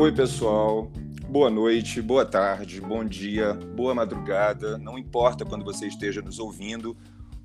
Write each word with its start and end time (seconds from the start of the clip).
Oi, 0.00 0.10
pessoal. 0.10 0.90
Boa 1.28 1.50
noite, 1.50 2.00
boa 2.00 2.24
tarde, 2.24 2.80
bom 2.80 3.04
dia, 3.04 3.52
boa 3.52 3.94
madrugada. 3.94 4.78
Não 4.78 4.96
importa 4.96 5.44
quando 5.44 5.62
você 5.62 5.86
esteja 5.88 6.22
nos 6.22 6.38
ouvindo. 6.38 6.96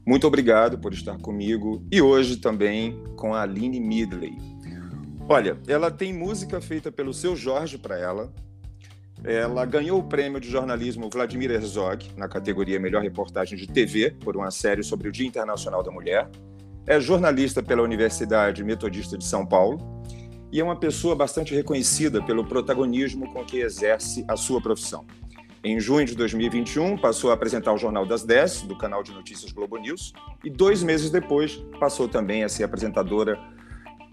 Muito 0.07 0.25
obrigado 0.25 0.79
por 0.79 0.93
estar 0.93 1.17
comigo 1.17 1.85
e 1.91 2.01
hoje 2.01 2.37
também 2.37 2.97
com 3.17 3.33
a 3.33 3.41
Aline 3.41 3.81
Midley. 3.81 4.37
Olha, 5.27 5.59
ela 5.67 5.91
tem 5.91 6.13
música 6.13 6.61
feita 6.61 6.89
pelo 6.89 7.13
seu 7.13 7.35
Jorge 7.35 7.77
para 7.77 7.99
ela. 7.99 8.31
Ela 9.21 9.65
ganhou 9.65 9.99
o 9.99 10.03
prêmio 10.07 10.39
de 10.39 10.49
jornalismo 10.49 11.09
Vladimir 11.09 11.51
Herzog 11.51 12.09
na 12.15 12.29
categoria 12.29 12.79
Melhor 12.79 13.03
Reportagem 13.03 13.57
de 13.57 13.67
TV 13.67 14.11
por 14.11 14.37
uma 14.37 14.49
série 14.49 14.81
sobre 14.81 15.09
o 15.09 15.11
Dia 15.11 15.27
Internacional 15.27 15.83
da 15.83 15.91
Mulher. 15.91 16.29
É 16.87 17.01
jornalista 17.01 17.61
pela 17.61 17.81
Universidade 17.81 18.63
Metodista 18.63 19.17
de 19.17 19.25
São 19.25 19.45
Paulo 19.45 19.95
e 20.55 20.59
é 20.61 20.63
uma 20.63 20.77
pessoa 20.77 21.13
bastante 21.13 21.53
reconhecida 21.53 22.23
pelo 22.23 22.45
protagonismo 22.45 23.29
com 23.33 23.43
que 23.43 23.57
exerce 23.57 24.23
a 24.25 24.37
sua 24.37 24.61
profissão. 24.61 25.05
Em 25.61 25.81
junho 25.81 26.05
de 26.05 26.15
2021, 26.15 26.97
passou 26.97 27.29
a 27.29 27.33
apresentar 27.33 27.73
o 27.73 27.77
Jornal 27.77 28.05
das 28.05 28.23
10, 28.23 28.61
do 28.61 28.77
canal 28.77 29.03
de 29.03 29.11
notícias 29.11 29.51
Globo 29.51 29.75
News, 29.75 30.13
e 30.45 30.49
dois 30.49 30.81
meses 30.81 31.11
depois 31.11 31.61
passou 31.77 32.07
também 32.07 32.45
a 32.45 32.47
ser 32.47 32.63
apresentadora 32.63 33.37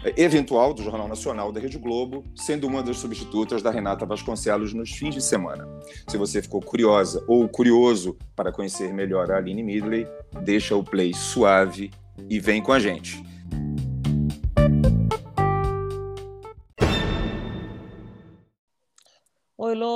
eh, 0.05 0.15
eventual 0.17 0.75
do 0.75 0.83
Jornal 0.83 1.07
Nacional 1.07 1.53
da 1.53 1.61
Rede 1.61 1.79
Globo, 1.79 2.25
sendo 2.35 2.67
uma 2.67 2.83
das 2.83 2.97
substitutas 2.97 3.63
da 3.63 3.71
Renata 3.71 4.05
Vasconcelos 4.05 4.75
nos 4.75 4.91
fins 4.91 5.15
de 5.15 5.23
semana. 5.23 5.65
Se 6.09 6.17
você 6.17 6.43
ficou 6.43 6.61
curiosa 6.61 7.25
ou 7.29 7.49
curioso 7.49 8.19
para 8.35 8.51
conhecer 8.51 8.93
melhor 8.93 9.31
a 9.31 9.37
Aline 9.37 9.63
Midley, 9.63 10.09
deixa 10.43 10.75
o 10.75 10.83
play 10.83 11.15
suave 11.15 11.93
e 12.29 12.41
vem 12.41 12.61
com 12.61 12.73
a 12.73 12.81
gente. 12.81 13.23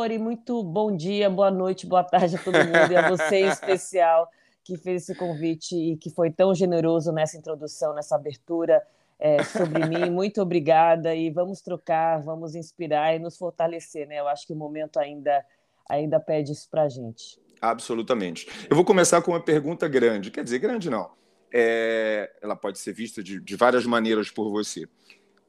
Oi, 0.07 0.11
Lori, 0.11 0.19
muito 0.19 0.63
bom 0.63 0.97
dia, 0.97 1.29
boa 1.29 1.51
noite, 1.51 1.85
boa 1.85 2.05
tarde 2.05 2.37
a 2.37 2.39
todo 2.39 2.55
mundo 2.55 2.93
e 2.93 2.97
a 2.97 3.11
você 3.11 3.39
em 3.39 3.49
especial 3.49 4.31
que 4.63 4.77
fez 4.77 5.03
esse 5.03 5.17
convite 5.17 5.75
e 5.75 5.97
que 5.97 6.11
foi 6.11 6.31
tão 6.31 6.55
generoso 6.55 7.11
nessa 7.11 7.37
introdução, 7.37 7.93
nessa 7.93 8.15
abertura 8.15 8.81
é, 9.19 9.43
sobre 9.43 9.85
mim. 9.85 10.09
Muito 10.09 10.41
obrigada 10.41 11.13
e 11.13 11.29
vamos 11.29 11.61
trocar, 11.61 12.23
vamos 12.23 12.55
inspirar 12.55 13.17
e 13.17 13.19
nos 13.19 13.37
fortalecer, 13.37 14.07
né? 14.07 14.21
Eu 14.21 14.29
acho 14.29 14.47
que 14.47 14.53
o 14.53 14.57
momento 14.57 15.01
ainda, 15.01 15.45
ainda 15.91 16.21
pede 16.21 16.53
isso 16.53 16.71
para 16.71 16.85
a 16.85 16.89
gente. 16.89 17.41
Absolutamente. 17.61 18.47
Eu 18.71 18.77
vou 18.77 18.85
começar 18.85 19.21
com 19.23 19.33
uma 19.33 19.43
pergunta 19.43 19.89
grande, 19.89 20.31
quer 20.31 20.45
dizer, 20.45 20.61
grande 20.61 20.89
não. 20.89 21.11
É, 21.53 22.33
ela 22.41 22.55
pode 22.55 22.79
ser 22.79 22.93
vista 22.93 23.25
de, 23.25 23.41
de 23.41 23.57
várias 23.57 23.85
maneiras 23.85 24.31
por 24.31 24.53
você. 24.53 24.89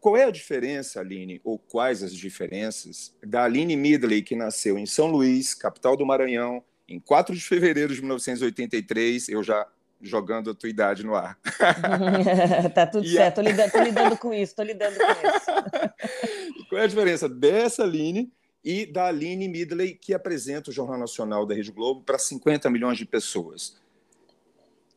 Qual 0.08 0.16
é 0.16 0.24
a 0.24 0.32
diferença, 0.32 1.02
Aline, 1.02 1.42
ou 1.44 1.60
quais 1.60 2.02
as 2.02 2.14
diferenças 2.14 3.14
da 3.22 3.44
Aline 3.44 3.76
Midley, 3.76 4.22
que 4.22 4.38
nasceu 4.38 4.80
em 4.80 4.86
São 4.86 5.08
Luís, 5.08 5.54
capital 5.54 5.98
do 5.98 6.06
Maranhão, 6.06 6.64
em 6.88 6.98
4 6.98 7.36
de 7.36 7.42
fevereiro 7.42 7.94
de 7.94 8.00
1983, 8.00 9.28
eu 9.28 9.44
já 9.44 9.68
jogando 10.02 10.52
a 10.52 10.56
tua 10.56 10.70
idade 10.70 11.06
no 11.06 11.14
ar. 11.14 11.38
tá 12.74 12.88
tudo 12.88 13.06
e 13.06 13.12
certo, 13.12 13.42
a... 13.42 13.44
tô, 13.44 13.50
lidando, 13.50 13.72
tô 13.74 13.84
lidando 13.84 14.18
com 14.18 14.34
isso, 14.34 14.56
tô 14.56 14.64
lidando 14.64 14.96
com 14.96 15.28
isso. 15.28 16.64
Qual 16.70 16.80
é 16.80 16.86
a 16.86 16.88
diferença 16.88 17.28
dessa 17.28 17.84
Aline 17.84 18.32
e 18.64 18.86
da 18.86 19.08
Aline 19.08 19.50
Midley, 19.50 19.94
que 19.94 20.14
apresenta 20.14 20.70
o 20.70 20.74
Jornal 20.74 20.98
Nacional 20.98 21.46
da 21.46 21.54
Rede 21.54 21.74
Globo 21.74 22.02
para 22.02 22.18
50 22.18 22.70
milhões 22.70 22.98
de 22.98 23.06
pessoas? 23.06 23.76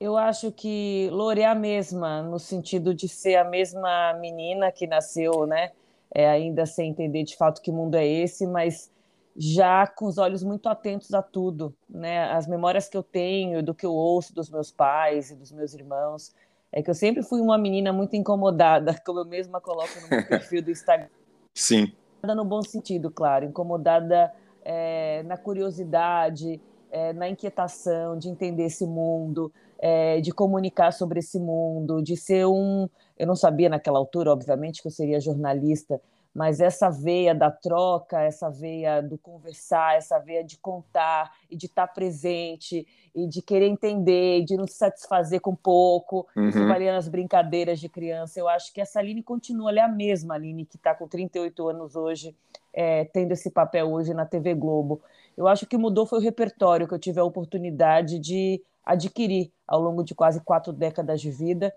Eu 0.00 0.16
acho 0.16 0.50
que 0.50 1.10
Lore 1.12 1.42
é 1.42 1.46
a 1.46 1.54
mesma, 1.54 2.22
no 2.22 2.38
sentido 2.38 2.94
de 2.94 3.06
ser 3.06 3.36
a 3.36 3.44
mesma 3.44 4.14
menina 4.14 4.72
que 4.72 4.86
nasceu, 4.86 5.46
né? 5.46 5.72
É, 6.12 6.26
ainda 6.26 6.64
sem 6.64 6.90
entender 6.90 7.22
de 7.22 7.36
fato 7.36 7.60
que 7.60 7.70
mundo 7.70 7.96
é 7.96 8.06
esse, 8.06 8.46
mas 8.46 8.90
já 9.36 9.86
com 9.86 10.06
os 10.06 10.16
olhos 10.16 10.42
muito 10.42 10.70
atentos 10.70 11.12
a 11.12 11.20
tudo, 11.20 11.74
né? 11.88 12.24
As 12.32 12.46
memórias 12.46 12.88
que 12.88 12.96
eu 12.96 13.02
tenho, 13.02 13.62
do 13.62 13.74
que 13.74 13.84
eu 13.84 13.92
ouço 13.92 14.34
dos 14.34 14.48
meus 14.48 14.70
pais 14.70 15.30
e 15.30 15.36
dos 15.36 15.52
meus 15.52 15.74
irmãos, 15.74 16.34
é 16.72 16.82
que 16.82 16.88
eu 16.88 16.94
sempre 16.94 17.22
fui 17.22 17.42
uma 17.42 17.58
menina 17.58 17.92
muito 17.92 18.16
incomodada, 18.16 18.94
como 19.04 19.18
eu 19.18 19.26
mesma 19.26 19.60
coloco 19.60 20.00
no 20.00 20.08
meu 20.08 20.26
perfil 20.26 20.62
do 20.62 20.70
Instagram. 20.70 21.08
Sim. 21.54 21.92
No 22.22 22.44
bom 22.44 22.62
sentido, 22.62 23.10
claro, 23.10 23.44
incomodada 23.44 24.32
é, 24.64 25.22
na 25.24 25.36
curiosidade, 25.36 26.60
é, 26.90 27.12
na 27.12 27.28
inquietação 27.28 28.18
de 28.18 28.28
entender 28.28 28.64
esse 28.64 28.86
mundo, 28.86 29.52
é, 29.80 30.20
de 30.20 30.30
comunicar 30.30 30.92
sobre 30.92 31.20
esse 31.20 31.40
mundo, 31.40 32.02
de 32.02 32.16
ser 32.16 32.46
um. 32.46 32.88
Eu 33.18 33.26
não 33.26 33.34
sabia 33.34 33.68
naquela 33.70 33.98
altura, 33.98 34.30
obviamente, 34.30 34.82
que 34.82 34.88
eu 34.88 34.92
seria 34.92 35.18
jornalista, 35.18 36.00
mas 36.34 36.60
essa 36.60 36.90
veia 36.90 37.34
da 37.34 37.50
troca, 37.50 38.20
essa 38.20 38.50
veia 38.50 39.00
do 39.00 39.16
conversar, 39.16 39.96
essa 39.96 40.18
veia 40.18 40.44
de 40.44 40.58
contar 40.58 41.32
e 41.50 41.56
de 41.56 41.66
estar 41.66 41.88
presente 41.88 42.86
e 43.14 43.26
de 43.26 43.42
querer 43.42 43.66
entender, 43.66 44.44
de 44.44 44.56
não 44.56 44.66
se 44.66 44.74
satisfazer 44.74 45.40
com 45.40 45.56
pouco, 45.56 46.28
uhum. 46.36 46.68
varia 46.68 46.92
nas 46.92 47.08
brincadeiras 47.08 47.80
de 47.80 47.88
criança. 47.88 48.38
Eu 48.38 48.48
acho 48.48 48.72
que 48.72 48.80
essa 48.80 49.00
Aline 49.00 49.22
continua, 49.22 49.70
ela 49.70 49.80
é 49.80 49.82
a 49.82 49.88
mesma 49.88 50.34
Aline 50.34 50.66
que 50.66 50.76
está 50.76 50.94
com 50.94 51.08
38 51.08 51.68
anos 51.68 51.96
hoje, 51.96 52.36
é, 52.72 53.06
tendo 53.06 53.32
esse 53.32 53.50
papel 53.50 53.90
hoje 53.90 54.14
na 54.14 54.26
TV 54.26 54.54
Globo. 54.54 55.00
Eu 55.36 55.48
acho 55.48 55.66
que 55.66 55.76
mudou 55.76 56.06
foi 56.06 56.18
o 56.18 56.22
repertório 56.22 56.86
que 56.86 56.94
eu 56.94 56.98
tive 56.98 57.18
a 57.18 57.24
oportunidade 57.24 58.18
de 58.18 58.62
adquirir 58.84 59.52
ao 59.66 59.80
longo 59.80 60.02
de 60.02 60.14
quase 60.14 60.40
quatro 60.40 60.72
décadas 60.72 61.20
de 61.20 61.30
vida. 61.30 61.72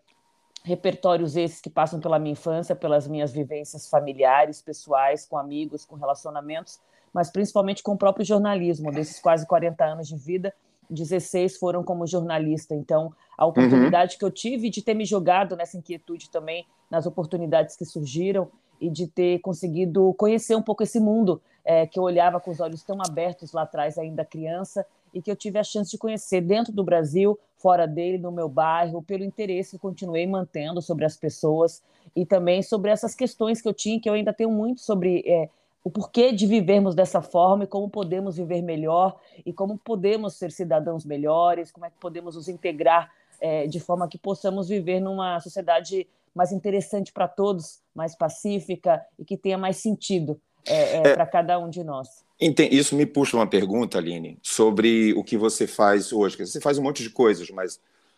Repertórios 0.63 1.35
esses 1.35 1.59
que 1.59 1.69
passam 1.69 1.99
pela 1.99 2.17
minha 2.17 2.33
infância, 2.33 2.75
pelas 2.75 3.07
minhas 3.07 3.31
vivências 3.31 3.89
familiares, 3.89 4.61
pessoais, 4.61 5.25
com 5.25 5.37
amigos, 5.37 5.85
com 5.85 5.95
relacionamentos, 5.95 6.79
mas 7.13 7.29
principalmente 7.29 7.83
com 7.83 7.93
o 7.93 7.97
próprio 7.97 8.25
jornalismo. 8.25 8.91
Desses 8.91 9.19
quase 9.19 9.45
40 9.45 9.83
anos 9.83 10.07
de 10.07 10.15
vida, 10.15 10.53
16 10.89 11.57
foram 11.57 11.83
como 11.83 12.07
jornalista. 12.07 12.73
Então, 12.75 13.13
a 13.37 13.45
oportunidade 13.45 14.13
uhum. 14.13 14.19
que 14.19 14.25
eu 14.25 14.31
tive 14.31 14.69
de 14.69 14.81
ter 14.81 14.93
me 14.93 15.05
jogado 15.05 15.55
nessa 15.55 15.77
inquietude 15.77 16.29
também, 16.29 16.65
nas 16.89 17.05
oportunidades 17.05 17.75
que 17.75 17.85
surgiram 17.85 18.49
e 18.79 18.89
de 18.89 19.07
ter 19.07 19.39
conseguido 19.39 20.13
conhecer 20.13 20.55
um 20.55 20.61
pouco 20.61 20.83
esse 20.83 20.99
mundo 20.99 21.41
é, 21.65 21.87
que 21.87 21.97
eu 21.97 22.03
olhava 22.03 22.39
com 22.39 22.51
os 22.51 22.59
olhos 22.59 22.83
tão 22.83 22.97
abertos 23.05 23.53
lá 23.53 23.63
atrás, 23.63 23.97
ainda 23.97 24.25
criança, 24.25 24.85
e 25.13 25.21
que 25.21 25.29
eu 25.29 25.35
tive 25.35 25.59
a 25.59 25.63
chance 25.63 25.91
de 25.91 25.97
conhecer 25.97 26.41
dentro 26.41 26.73
do 26.73 26.83
Brasil, 26.83 27.39
fora 27.57 27.87
dele, 27.87 28.17
no 28.17 28.31
meu 28.31 28.49
bairro, 28.49 29.01
pelo 29.01 29.23
interesse 29.23 29.71
que 29.71 29.77
continuei 29.77 30.27
mantendo 30.27 30.81
sobre 30.81 31.05
as 31.05 31.15
pessoas 31.15 31.81
e 32.15 32.25
também 32.25 32.61
sobre 32.61 32.91
essas 32.91 33.15
questões 33.15 33.61
que 33.61 33.67
eu 33.67 33.73
tinha, 33.73 33.99
que 33.99 34.09
eu 34.09 34.13
ainda 34.13 34.33
tenho 34.33 34.51
muito 34.51 34.81
sobre 34.81 35.23
é, 35.25 35.49
o 35.83 35.89
porquê 35.89 36.31
de 36.31 36.47
vivermos 36.47 36.95
dessa 36.95 37.21
forma 37.21 37.65
e 37.65 37.67
como 37.67 37.89
podemos 37.89 38.37
viver 38.37 38.61
melhor 38.61 39.19
e 39.45 39.53
como 39.53 39.77
podemos 39.77 40.35
ser 40.35 40.51
cidadãos 40.51 41.05
melhores, 41.05 41.71
como 41.71 41.85
é 41.85 41.89
que 41.89 41.97
podemos 41.99 42.35
nos 42.35 42.47
integrar 42.47 43.11
é, 43.39 43.67
de 43.67 43.79
forma 43.79 44.07
que 44.07 44.17
possamos 44.17 44.69
viver 44.69 44.99
numa 44.99 45.39
sociedade 45.39 46.07
mais 46.33 46.51
interessante 46.51 47.11
para 47.11 47.27
todos, 47.27 47.79
mais 47.93 48.15
pacífica 48.15 49.05
e 49.19 49.25
que 49.25 49.37
tenha 49.37 49.57
mais 49.57 49.77
sentido 49.77 50.39
é, 50.65 50.73
é, 50.73 50.97
é 50.97 51.13
para 51.13 51.25
cada 51.25 51.59
um 51.59 51.69
de 51.69 51.83
nós. 51.83 52.23
Isso 52.71 52.95
me 52.95 53.05
puxa 53.05 53.37
uma 53.37 53.47
pergunta, 53.47 53.97
Aline, 53.97 54.37
sobre 54.41 55.13
o 55.13 55.23
que 55.23 55.37
você 55.37 55.65
faz 55.65 56.11
hoje. 56.11 56.37
Você 56.37 56.59
faz 56.59 56.77
um 56.77 56.83
monte 56.83 57.01
de 57.01 57.09
coisas, 57.09 57.49
mas 57.49 57.75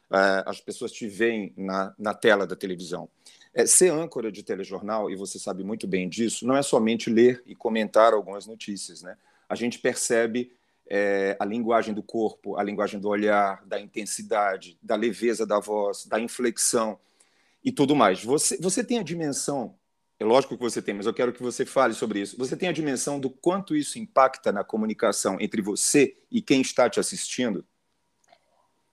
uh, 0.10 0.44
as 0.48 0.60
pessoas 0.60 0.92
te 0.92 1.08
veem 1.08 1.54
na, 1.56 1.94
na 1.98 2.14
tela 2.14 2.48
da 2.48 2.56
televisão. 2.56 3.08
É, 3.54 3.66
ser 3.66 3.92
âncora 3.92 4.32
de 4.32 4.44
telejornal, 4.44 5.10
e 5.10 5.16
você 5.16 5.40
sabe 5.40 5.64
muito 5.64 5.88
bem 5.88 6.10
disso, 6.10 6.46
não 6.46 6.58
é 6.58 6.62
somente 6.62 7.10
ler 7.10 7.42
e 7.46 7.56
comentar 7.56 8.14
algumas 8.14 8.46
notícias. 8.46 9.02
Né? 9.02 9.16
A 9.48 9.56
gente 9.56 9.80
percebe 9.80 10.52
é, 10.88 11.38
a 11.40 11.46
linguagem 11.46 11.94
do 11.94 12.04
corpo, 12.04 12.58
a 12.58 12.64
linguagem 12.64 13.00
do 13.00 13.08
olhar, 13.08 13.64
da 13.66 13.80
intensidade, 13.80 14.78
da 14.82 14.96
leveza 14.96 15.46
da 15.46 15.60
voz, 15.60 16.06
da 16.06 16.20
inflexão 16.20 17.00
e 17.64 17.72
tudo 17.72 17.96
mais. 17.96 18.24
Você, 18.24 18.58
você 18.58 18.84
tem 18.84 19.00
a 19.00 19.04
dimensão 19.04 19.76
é 20.20 20.24
lógico 20.24 20.56
que 20.56 20.64
você 20.64 20.82
tem, 20.82 20.94
mas 20.94 21.06
eu 21.06 21.14
quero 21.14 21.34
que 21.34 21.44
você 21.44 21.66
fale 21.66 21.94
sobre 21.94 22.22
isso. 22.22 22.38
Você 22.38 22.56
tem 22.56 22.70
a 22.70 22.74
dimensão 22.74 23.20
do 23.20 23.30
quanto 23.30 23.76
isso 23.76 24.00
impacta 24.00 24.52
na 24.52 24.64
comunicação 24.64 25.38
entre 25.40 25.62
você 25.62 26.16
e 26.32 26.42
quem 26.42 26.62
está 26.62 26.90
te 26.90 27.00
assistindo? 27.00 27.66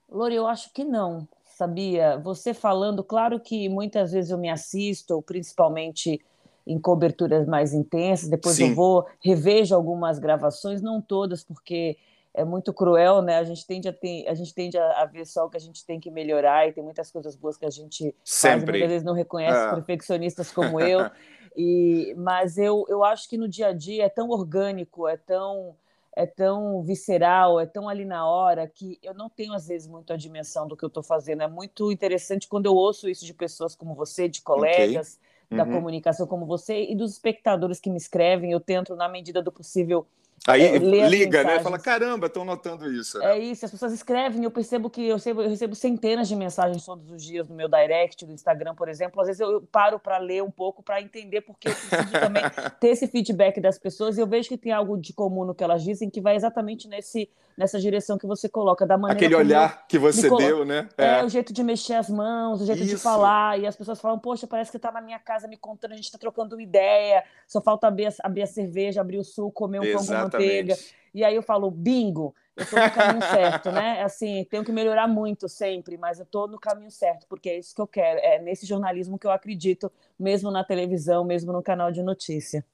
Lori, 0.08 0.34
eu 0.34 0.46
acho 0.46 0.72
que 0.72 0.84
não, 0.84 1.26
sabia? 1.44 2.18
Você 2.18 2.52
falando, 2.52 3.04
claro 3.04 3.38
que 3.38 3.68
muitas 3.68 4.12
vezes 4.12 4.30
eu 4.30 4.38
me 4.38 4.50
assisto, 4.50 5.22
principalmente 5.22 6.20
em 6.66 6.78
coberturas 6.78 7.46
mais 7.46 7.72
intensas, 7.72 8.28
depois 8.28 8.56
Sim. 8.56 8.70
eu 8.70 8.74
vou, 8.74 9.06
revejo 9.20 9.74
algumas 9.74 10.18
gravações, 10.18 10.82
não 10.82 11.00
todas, 11.00 11.42
porque 11.42 11.96
é 12.34 12.44
muito 12.44 12.72
cruel, 12.72 13.20
né? 13.20 13.38
A 13.38 13.44
gente 13.44 13.66
tende 13.66 13.88
a 13.88 13.92
ter, 13.92 14.26
a 14.26 14.34
gente 14.34 14.54
tende 14.54 14.78
a, 14.78 15.04
ver 15.04 15.26
só 15.26 15.44
o 15.44 15.50
que 15.50 15.56
a 15.56 15.60
gente 15.60 15.84
tem 15.84 16.00
que 16.00 16.10
melhorar 16.10 16.66
e 16.66 16.72
tem 16.72 16.82
muitas 16.82 17.10
coisas 17.10 17.36
boas 17.36 17.56
que 17.56 17.66
a 17.66 17.70
gente 17.70 18.14
Sempre. 18.24 18.60
faz, 18.60 18.70
muitas 18.70 18.88
vezes 18.88 19.04
não 19.04 19.14
reconhece, 19.14 19.58
ah. 19.58 19.74
perfeccionistas 19.74 20.50
como 20.50 20.80
eu. 20.80 21.00
E, 21.54 22.14
mas 22.16 22.56
eu, 22.56 22.86
eu 22.88 23.04
acho 23.04 23.28
que 23.28 23.36
no 23.36 23.46
dia 23.46 23.66
a 23.66 23.72
dia 23.74 24.06
é 24.06 24.08
tão 24.08 24.30
orgânico, 24.30 25.06
é 25.06 25.18
tão 25.18 25.76
é 26.16 26.24
tão 26.24 26.82
visceral, 26.82 27.60
é 27.60 27.66
tão 27.66 27.90
ali 27.90 28.06
na 28.06 28.26
hora 28.26 28.66
que 28.66 28.98
eu 29.02 29.12
não 29.12 29.28
tenho 29.28 29.52
às 29.52 29.68
vezes 29.68 29.86
muito 29.86 30.14
a 30.14 30.16
dimensão 30.16 30.66
do 30.66 30.74
que 30.74 30.82
eu 30.82 30.86
estou 30.86 31.02
fazendo. 31.02 31.42
É 31.42 31.46
muito 31.46 31.92
interessante 31.92 32.48
quando 32.48 32.64
eu 32.64 32.74
ouço 32.74 33.06
isso 33.06 33.26
de 33.26 33.34
pessoas 33.34 33.74
como 33.74 33.94
você, 33.94 34.30
de 34.30 34.40
colegas. 34.40 35.18
Okay 35.18 35.32
da 35.56 35.64
uhum. 35.64 35.72
comunicação 35.72 36.26
como 36.26 36.46
você 36.46 36.84
e 36.84 36.96
dos 36.96 37.12
espectadores 37.12 37.78
que 37.78 37.90
me 37.90 37.96
escrevem. 37.96 38.50
Eu 38.50 38.60
tento, 38.60 38.96
na 38.96 39.08
medida 39.08 39.42
do 39.42 39.52
possível, 39.52 40.06
Aí 40.46 40.62
é, 40.62 40.78
liga, 40.78 41.44
né? 41.44 41.60
Fala, 41.60 41.78
caramba, 41.78 42.26
estão 42.26 42.44
notando 42.44 42.92
isso. 42.92 43.18
Né? 43.18 43.32
É 43.32 43.38
isso, 43.38 43.64
as 43.64 43.70
pessoas 43.70 43.92
escrevem, 43.92 44.42
eu 44.42 44.50
percebo 44.50 44.90
que 44.90 45.06
eu 45.06 45.14
recebo, 45.14 45.42
eu 45.42 45.48
recebo, 45.48 45.74
centenas 45.74 46.26
de 46.26 46.34
mensagens 46.34 46.84
todos 46.84 47.10
os 47.10 47.22
dias 47.22 47.48
no 47.48 47.54
meu 47.54 47.68
direct, 47.68 48.26
do 48.26 48.32
Instagram, 48.32 48.74
por 48.74 48.88
exemplo. 48.88 49.20
Às 49.20 49.28
vezes 49.28 49.40
eu, 49.40 49.52
eu 49.52 49.62
paro 49.62 50.00
para 50.00 50.18
ler 50.18 50.42
um 50.42 50.50
pouco, 50.50 50.82
para 50.82 51.00
entender, 51.00 51.42
porque 51.42 51.68
eu 51.68 51.72
preciso 51.72 52.12
também 52.12 52.42
ter 52.80 52.88
esse 52.88 53.06
feedback 53.06 53.60
das 53.60 53.78
pessoas 53.78 54.18
e 54.18 54.20
eu 54.20 54.26
vejo 54.26 54.48
que 54.48 54.58
tem 54.58 54.72
algo 54.72 54.98
de 54.98 55.12
comum 55.12 55.44
no 55.44 55.54
que 55.54 55.62
elas 55.62 55.84
dizem 55.84 56.10
que 56.10 56.20
vai 56.20 56.34
exatamente 56.34 56.88
nesse, 56.88 57.30
nessa 57.56 57.78
direção 57.78 58.18
que 58.18 58.26
você 58.26 58.48
coloca, 58.48 58.84
da 58.84 58.98
maneira 58.98 59.18
Aquele 59.18 59.36
olhar 59.36 59.86
que 59.86 59.98
você 59.98 60.28
deu, 60.28 60.64
né? 60.64 60.88
É. 60.98 61.20
é. 61.20 61.24
o 61.24 61.28
jeito 61.28 61.52
de 61.52 61.62
mexer 61.62 61.94
as 61.94 62.10
mãos, 62.10 62.60
o 62.60 62.66
jeito 62.66 62.82
isso. 62.82 62.96
de 62.96 63.02
falar, 63.02 63.60
e 63.60 63.66
as 63.66 63.76
pessoas 63.76 64.00
falam, 64.00 64.18
poxa, 64.18 64.46
parece 64.46 64.70
que 64.70 64.76
está 64.76 64.90
na 64.90 65.00
minha 65.00 65.18
casa 65.18 65.46
me 65.46 65.56
contando, 65.56 65.92
a 65.92 65.96
gente 65.96 66.06
está 66.06 66.18
trocando 66.18 66.60
ideia, 66.60 67.22
só 67.46 67.60
falta 67.60 67.86
abrir, 67.86 68.12
abrir 68.22 68.42
a 68.42 68.46
cerveja, 68.46 69.00
abrir 69.00 69.18
o 69.18 69.24
suco, 69.24 69.52
comer 69.52 69.80
um 69.80 69.84
Exatamente. 69.84 70.30
pão 70.30 70.30
com 70.30 70.31
manteiga. 70.32 70.76
E 71.14 71.24
aí 71.24 71.34
eu 71.34 71.42
falo, 71.42 71.70
bingo, 71.70 72.34
eu 72.56 72.64
estou 72.64 72.78
no 72.80 72.90
caminho 72.90 73.22
certo, 73.22 73.70
né? 73.70 74.02
Assim, 74.04 74.46
tenho 74.50 74.64
que 74.64 74.72
melhorar 74.72 75.06
muito 75.06 75.48
sempre, 75.48 75.96
mas 75.96 76.18
eu 76.18 76.24
estou 76.24 76.48
no 76.48 76.58
caminho 76.58 76.90
certo, 76.90 77.26
porque 77.28 77.50
é 77.50 77.58
isso 77.58 77.74
que 77.74 77.80
eu 77.80 77.86
quero, 77.86 78.18
é 78.20 78.38
nesse 78.40 78.66
jornalismo 78.66 79.18
que 79.18 79.26
eu 79.26 79.30
acredito, 79.30 79.90
mesmo 80.18 80.50
na 80.50 80.64
televisão, 80.64 81.24
mesmo 81.24 81.52
no 81.52 81.62
canal 81.62 81.90
de 81.92 82.02
notícia. 82.02 82.64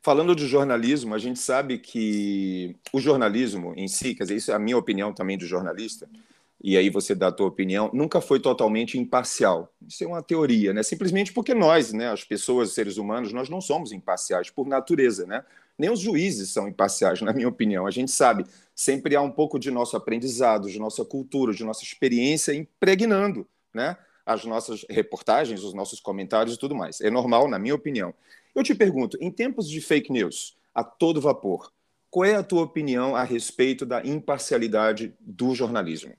Falando 0.00 0.34
de 0.34 0.46
jornalismo, 0.46 1.14
a 1.14 1.18
gente 1.18 1.38
sabe 1.38 1.78
que 1.78 2.76
o 2.92 3.00
jornalismo 3.00 3.72
em 3.76 3.88
si, 3.88 4.14
quer 4.14 4.24
dizer, 4.24 4.36
isso 4.36 4.50
é 4.50 4.54
a 4.54 4.58
minha 4.58 4.76
opinião 4.76 5.12
também 5.12 5.38
de 5.38 5.46
jornalista, 5.46 6.08
e 6.62 6.76
aí 6.76 6.90
você 6.90 7.14
dá 7.14 7.28
a 7.28 7.32
tua 7.32 7.48
opinião, 7.48 7.90
nunca 7.92 8.20
foi 8.20 8.38
totalmente 8.38 8.96
imparcial. 8.96 9.72
Isso 9.86 10.04
é 10.04 10.06
uma 10.06 10.22
teoria, 10.22 10.72
né? 10.72 10.82
Simplesmente 10.84 11.32
porque 11.32 11.54
nós, 11.54 11.92
né, 11.92 12.08
as 12.08 12.22
pessoas, 12.22 12.72
seres 12.72 12.96
humanos, 12.96 13.32
nós 13.32 13.48
não 13.48 13.60
somos 13.60 13.90
imparciais 13.90 14.48
por 14.48 14.68
natureza, 14.68 15.26
né? 15.26 15.44
Nem 15.82 15.90
os 15.90 15.98
juízes 15.98 16.50
são 16.50 16.68
imparciais, 16.68 17.20
na 17.22 17.32
minha 17.32 17.48
opinião. 17.48 17.88
A 17.88 17.90
gente 17.90 18.12
sabe, 18.12 18.46
sempre 18.72 19.16
há 19.16 19.20
um 19.20 19.32
pouco 19.32 19.58
de 19.58 19.68
nosso 19.68 19.96
aprendizado, 19.96 20.70
de 20.70 20.78
nossa 20.78 21.04
cultura, 21.04 21.52
de 21.52 21.64
nossa 21.64 21.82
experiência 21.82 22.54
impregnando, 22.54 23.48
né? 23.74 23.96
As 24.24 24.44
nossas 24.44 24.86
reportagens, 24.88 25.64
os 25.64 25.74
nossos 25.74 25.98
comentários 25.98 26.54
e 26.54 26.58
tudo 26.58 26.72
mais. 26.72 27.00
É 27.00 27.10
normal, 27.10 27.48
na 27.48 27.58
minha 27.58 27.74
opinião. 27.74 28.14
Eu 28.54 28.62
te 28.62 28.76
pergunto, 28.76 29.18
em 29.20 29.28
tempos 29.28 29.68
de 29.68 29.80
fake 29.80 30.12
news, 30.12 30.56
a 30.72 30.84
todo 30.84 31.20
vapor, 31.20 31.72
qual 32.08 32.26
é 32.26 32.36
a 32.36 32.44
tua 32.44 32.62
opinião 32.62 33.16
a 33.16 33.24
respeito 33.24 33.84
da 33.84 34.06
imparcialidade 34.06 35.12
do 35.18 35.52
jornalismo? 35.52 36.14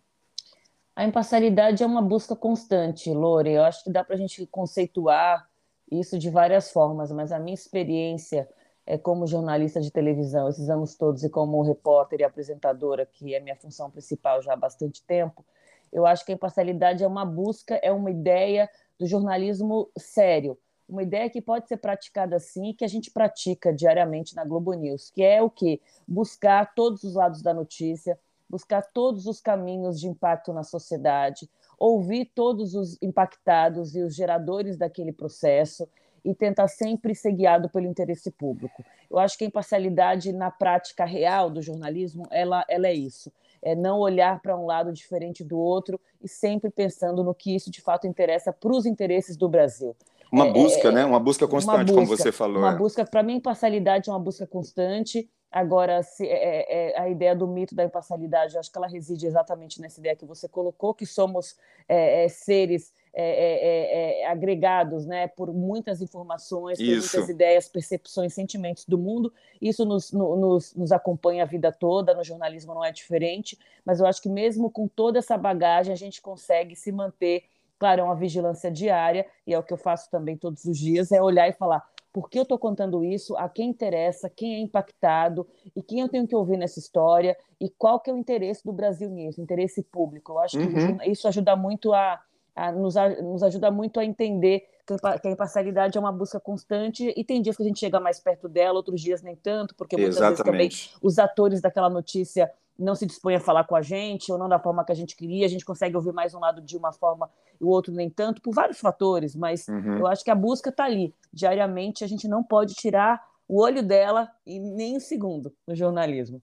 A 0.93 1.05
imparcialidade 1.05 1.81
é 1.81 1.85
uma 1.85 2.01
busca 2.01 2.35
constante, 2.35 3.09
Lore. 3.09 3.51
Eu 3.51 3.63
acho 3.63 3.81
que 3.85 3.89
dá 3.89 4.03
para 4.03 4.15
a 4.15 4.19
gente 4.19 4.45
conceituar 4.47 5.47
isso 5.89 6.19
de 6.19 6.29
várias 6.29 6.69
formas, 6.69 7.13
mas 7.13 7.31
a 7.31 7.39
minha 7.39 7.53
experiência 7.53 8.45
é 8.85 8.97
como 8.97 9.27
jornalista 9.27 9.79
de 9.79 9.91
televisão, 9.91 10.49
esses 10.49 10.69
anos 10.69 10.95
todos, 10.95 11.23
e 11.23 11.29
como 11.29 11.61
repórter 11.61 12.19
e 12.19 12.23
apresentadora, 12.23 13.05
que 13.05 13.33
é 13.33 13.39
minha 13.39 13.55
função 13.55 13.89
principal 13.89 14.41
já 14.41 14.53
há 14.53 14.55
bastante 14.55 15.01
tempo, 15.03 15.45
eu 15.91 16.05
acho 16.05 16.25
que 16.25 16.31
a 16.31 16.35
imparcialidade 16.35 17.03
é 17.03 17.07
uma 17.07 17.25
busca, 17.25 17.75
é 17.75 17.91
uma 17.91 18.11
ideia 18.11 18.69
do 18.99 19.05
jornalismo 19.05 19.89
sério, 19.97 20.57
uma 20.89 21.03
ideia 21.03 21.29
que 21.29 21.41
pode 21.41 21.67
ser 21.67 21.77
praticada 21.77 22.35
assim, 22.35 22.73
que 22.73 22.83
a 22.83 22.87
gente 22.87 23.09
pratica 23.11 23.71
diariamente 23.71 24.35
na 24.35 24.43
Globo 24.43 24.73
News, 24.73 25.11
que 25.11 25.23
é 25.23 25.41
o 25.41 25.49
que 25.49 25.81
buscar 26.07 26.73
todos 26.73 27.03
os 27.03 27.13
lados 27.13 27.41
da 27.41 27.53
notícia, 27.53 28.19
buscar 28.49 28.81
todos 28.81 29.25
os 29.27 29.39
caminhos 29.39 29.99
de 29.99 30.07
impacto 30.07 30.51
na 30.51 30.63
sociedade, 30.63 31.49
ouvir 31.79 32.25
todos 32.35 32.75
os 32.75 32.97
impactados 33.01 33.95
e 33.95 34.01
os 34.01 34.15
geradores 34.15 34.77
daquele 34.77 35.11
processo 35.11 35.87
e 36.23 36.33
tentar 36.33 36.67
sempre 36.67 37.13
ser 37.13 37.31
guiado 37.33 37.69
pelo 37.69 37.85
interesse 37.85 38.31
público. 38.31 38.83
Eu 39.09 39.19
acho 39.19 39.37
que 39.37 39.43
a 39.43 39.47
imparcialidade 39.47 40.31
na 40.31 40.49
prática 40.49 41.05
real 41.05 41.49
do 41.49 41.61
jornalismo, 41.61 42.25
ela, 42.31 42.65
ela 42.69 42.87
é 42.87 42.93
isso. 42.93 43.31
É 43.61 43.75
não 43.75 43.99
olhar 43.99 44.41
para 44.41 44.57
um 44.57 44.65
lado 44.65 44.91
diferente 44.91 45.43
do 45.43 45.57
outro 45.57 45.99
e 46.21 46.27
sempre 46.27 46.69
pensando 46.69 47.23
no 47.23 47.33
que 47.33 47.55
isso 47.55 47.71
de 47.71 47.81
fato 47.81 48.07
interessa 48.07 48.51
para 48.51 48.71
os 48.71 48.85
interesses 48.85 49.37
do 49.37 49.47
Brasil. 49.47 49.95
Uma 50.31 50.47
é, 50.47 50.51
busca, 50.51 50.87
é, 50.89 50.91
né? 50.91 51.05
Uma 51.05 51.19
busca 51.19 51.47
constante, 51.47 51.75
uma 51.75 51.83
busca, 51.83 51.93
como 51.93 52.07
você 52.07 52.31
falou. 52.31 52.57
Uma 52.57 52.73
é. 52.73 52.75
busca, 52.75 53.05
para 53.05 53.21
mim, 53.21 53.35
imparcialidade 53.35 54.09
é 54.09 54.13
uma 54.13 54.19
busca 54.19 54.47
constante 54.47 55.29
Agora, 55.53 56.01
se, 56.01 56.27
é, 56.27 56.31
é, 56.31 56.91
é, 56.93 56.99
a 56.99 57.07
ideia 57.07 57.35
do 57.35 57.47
mito 57.47 57.75
da 57.75 57.83
imparcialidade, 57.83 58.57
acho 58.57 58.71
que 58.71 58.77
ela 58.77 58.87
reside 58.87 59.27
exatamente 59.27 59.79
nessa 59.79 59.99
ideia 59.99 60.15
que 60.15 60.25
você 60.25 60.47
colocou, 60.47 60.95
que 60.95 61.05
somos 61.05 61.55
é, 61.87 62.25
é 62.25 62.27
seres 62.27 62.91
é, 63.13 64.25
agregados 64.25 65.05
né, 65.05 65.27
por 65.27 65.53
muitas 65.53 66.01
informações, 66.01 66.79
por 66.79 66.83
Isso. 66.83 67.15
muitas 67.15 67.29
ideias, 67.29 67.69
percepções, 67.69 68.33
sentimentos 68.33 68.85
do 68.85 68.97
mundo. 68.97 69.31
Isso 69.61 69.85
nos, 69.85 70.11
nos, 70.11 70.73
nos 70.73 70.91
acompanha 70.91 71.43
a 71.43 71.45
vida 71.45 71.71
toda, 71.71 72.15
no 72.15 72.23
jornalismo 72.23 72.73
não 72.73 72.83
é 72.83 72.91
diferente, 72.91 73.55
mas 73.85 73.99
eu 73.99 74.07
acho 74.07 74.23
que 74.23 74.29
mesmo 74.29 74.71
com 74.71 74.87
toda 74.87 75.19
essa 75.19 75.37
bagagem, 75.37 75.93
a 75.93 75.97
gente 75.97 76.19
consegue 76.19 76.75
se 76.75 76.91
manter 76.91 77.43
Claro, 77.79 77.99
é 77.99 78.03
uma 78.05 78.15
vigilância 78.15 78.71
diária, 78.71 79.25
e 79.45 79.53
é 79.53 79.59
o 79.59 79.63
que 79.63 79.73
eu 79.73 79.77
faço 79.77 80.09
também 80.09 80.37
todos 80.37 80.63
os 80.63 80.77
dias, 80.77 81.11
é 81.11 81.21
olhar 81.21 81.49
e 81.49 81.51
falar, 81.51 81.85
por 82.13 82.29
que 82.29 82.37
eu 82.37 82.43
estou 82.43 82.59
contando 82.59 83.03
isso, 83.03 83.35
a 83.35 83.49
quem 83.49 83.71
interessa, 83.71 84.29
quem 84.29 84.53
é 84.53 84.59
impactado 84.59 85.47
e 85.75 85.81
quem 85.81 85.99
eu 85.99 86.07
tenho 86.07 86.27
que 86.27 86.35
ouvir 86.35 86.57
nessa 86.57 86.77
história 86.77 87.35
e 87.59 87.67
qual 87.69 87.99
que 87.99 88.11
é 88.11 88.13
o 88.13 88.17
interesse 88.17 88.63
do 88.63 88.71
Brasil 88.71 89.09
nisso, 89.09 89.41
interesse 89.41 89.81
público. 89.81 90.33
Eu 90.33 90.39
acho 90.39 90.59
que 90.59 90.63
uhum. 90.63 90.97
isso 91.07 91.27
ajuda 91.27 91.55
muito 91.55 91.91
a, 91.91 92.21
a 92.55 92.71
nos, 92.71 92.95
a, 92.95 93.09
nos 93.21 93.41
ajuda 93.41 93.71
muito 93.71 93.99
a 93.99 94.05
entender 94.05 94.67
que 94.85 95.27
a 95.27 95.31
imparcialidade 95.31 95.97
é 95.97 95.99
uma 95.99 96.11
busca 96.11 96.39
constante 96.39 97.11
e 97.15 97.23
tem 97.23 97.41
dias 97.41 97.57
que 97.57 97.63
a 97.63 97.65
gente 97.65 97.79
chega 97.79 97.99
mais 97.99 98.19
perto 98.19 98.47
dela, 98.47 98.75
outros 98.75 99.01
dias 99.01 99.21
nem 99.23 99.35
tanto, 99.35 99.73
porque 99.75 99.95
muitas 99.95 100.17
Exatamente. 100.17 100.59
vezes 100.67 100.87
também 100.87 100.99
os 101.01 101.17
atores 101.17 101.61
daquela 101.61 101.89
notícia 101.89 102.51
não 102.77 102.95
se 102.95 103.05
dispõe 103.05 103.35
a 103.35 103.39
falar 103.39 103.65
com 103.65 103.75
a 103.75 103.81
gente, 103.81 104.31
ou 104.31 104.37
não 104.37 104.49
da 104.49 104.59
forma 104.59 104.83
que 104.83 104.91
a 104.91 104.95
gente 104.95 105.15
queria, 105.15 105.45
a 105.45 105.49
gente 105.49 105.65
consegue 105.65 105.95
ouvir 105.95 106.13
mais 106.13 106.33
um 106.33 106.39
lado 106.39 106.61
de 106.61 106.75
uma 106.75 106.91
forma 106.91 107.29
e 107.59 107.63
o 107.63 107.67
outro 107.67 107.93
nem 107.93 108.09
tanto, 108.09 108.41
por 108.41 108.53
vários 108.53 108.79
fatores, 108.79 109.35
mas 109.35 109.67
uhum. 109.67 109.99
eu 109.99 110.07
acho 110.07 110.23
que 110.23 110.31
a 110.31 110.35
busca 110.35 110.69
está 110.69 110.85
ali. 110.85 111.13
Diariamente 111.31 112.03
a 112.03 112.07
gente 112.07 112.27
não 112.27 112.43
pode 112.43 112.73
tirar 112.73 113.21
o 113.47 113.61
olho 113.61 113.83
dela 113.83 114.31
e 114.45 114.59
nem 114.59 114.97
um 114.97 114.99
segundo 114.99 115.53
no 115.67 115.75
jornalismo. 115.75 116.41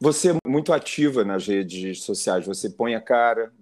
Você 0.00 0.30
é 0.32 0.48
muito 0.48 0.72
ativa 0.72 1.24
nas 1.24 1.46
redes 1.46 2.02
sociais, 2.02 2.46
você 2.46 2.68
põe 2.68 2.94
a 2.94 3.00
cara, 3.00 3.52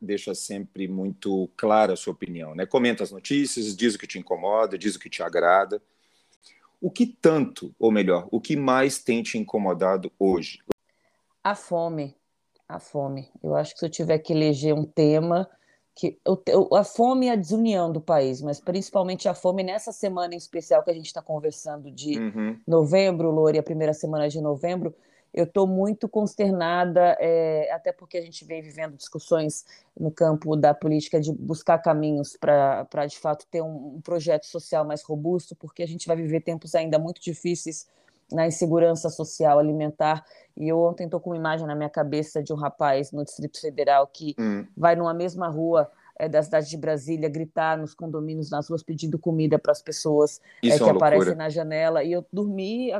deixa 0.00 0.34
sempre 0.34 0.88
muito 0.88 1.50
clara 1.56 1.92
a 1.92 1.96
sua 1.96 2.12
opinião, 2.12 2.54
né? 2.54 2.64
Comenta 2.64 3.02
as 3.02 3.10
notícias, 3.10 3.76
diz 3.76 3.94
o 3.94 3.98
que 3.98 4.06
te 4.06 4.18
incomoda, 4.18 4.78
diz 4.78 4.94
o 4.94 4.98
que 4.98 5.10
te 5.10 5.22
agrada. 5.22 5.82
O 6.80 6.90
que 6.90 7.06
tanto, 7.06 7.74
ou 7.78 7.90
melhor, 7.90 8.28
o 8.30 8.40
que 8.40 8.56
mais 8.56 8.98
tem 8.98 9.22
te 9.22 9.38
incomodado 9.38 10.12
hoje? 10.18 10.60
A 11.44 11.54
fome. 11.54 12.16
A 12.66 12.80
fome. 12.80 13.30
Eu 13.42 13.54
acho 13.54 13.74
que 13.74 13.80
se 13.80 13.84
eu 13.84 13.90
tiver 13.90 14.18
que 14.18 14.32
eleger 14.32 14.74
um 14.74 14.86
tema, 14.86 15.46
que 15.94 16.18
eu, 16.24 16.74
a 16.74 16.82
fome 16.82 17.26
e 17.26 17.30
a 17.30 17.36
desunião 17.36 17.92
do 17.92 18.00
país, 18.00 18.40
mas 18.40 18.58
principalmente 18.58 19.28
a 19.28 19.34
fome 19.34 19.62
nessa 19.62 19.92
semana 19.92 20.34
em 20.34 20.38
especial 20.38 20.82
que 20.82 20.90
a 20.90 20.94
gente 20.94 21.06
está 21.06 21.20
conversando 21.20 21.90
de 21.90 22.18
uhum. 22.18 22.58
novembro, 22.66 23.30
Lore, 23.30 23.58
a 23.58 23.62
primeira 23.62 23.92
semana 23.92 24.26
de 24.26 24.40
novembro, 24.40 24.94
eu 25.34 25.44
estou 25.44 25.66
muito 25.66 26.08
consternada, 26.08 27.16
é, 27.20 27.70
até 27.72 27.92
porque 27.92 28.16
a 28.16 28.22
gente 28.22 28.44
vem 28.44 28.62
vivendo 28.62 28.96
discussões 28.96 29.66
no 29.98 30.10
campo 30.10 30.56
da 30.56 30.72
política 30.72 31.20
de 31.20 31.32
buscar 31.32 31.78
caminhos 31.78 32.36
para, 32.36 33.06
de 33.06 33.18
fato, 33.18 33.44
ter 33.50 33.60
um, 33.60 33.96
um 33.96 34.00
projeto 34.00 34.46
social 34.46 34.84
mais 34.84 35.02
robusto, 35.02 35.54
porque 35.56 35.82
a 35.82 35.86
gente 35.86 36.06
vai 36.06 36.16
viver 36.16 36.40
tempos 36.40 36.74
ainda 36.74 36.98
muito 36.98 37.20
difíceis 37.20 37.86
na 38.34 38.46
insegurança 38.46 39.08
social 39.08 39.58
alimentar. 39.58 40.24
E 40.56 40.68
eu 40.68 40.78
ontem 40.80 41.04
estou 41.04 41.20
com 41.20 41.30
uma 41.30 41.36
imagem 41.36 41.66
na 41.66 41.74
minha 41.74 41.88
cabeça 41.88 42.42
de 42.42 42.52
um 42.52 42.56
rapaz 42.56 43.12
no 43.12 43.24
Distrito 43.24 43.60
Federal 43.60 44.06
que 44.06 44.34
hum. 44.38 44.66
vai 44.76 44.94
numa 44.96 45.14
mesma 45.14 45.48
rua 45.48 45.90
é, 46.16 46.28
da 46.28 46.42
cidade 46.42 46.68
de 46.68 46.76
Brasília 46.76 47.28
gritar 47.28 47.76
nos 47.76 47.94
condomínios, 47.94 48.50
nas 48.50 48.68
ruas, 48.68 48.82
pedindo 48.82 49.18
comida 49.18 49.58
para 49.58 49.72
as 49.72 49.82
pessoas 49.82 50.40
é, 50.62 50.78
que 50.78 50.84
é 50.84 50.90
aparecem 50.90 51.34
na 51.34 51.48
janela. 51.48 52.04
E 52.04 52.12
eu 52.12 52.24
dormi, 52.32 52.90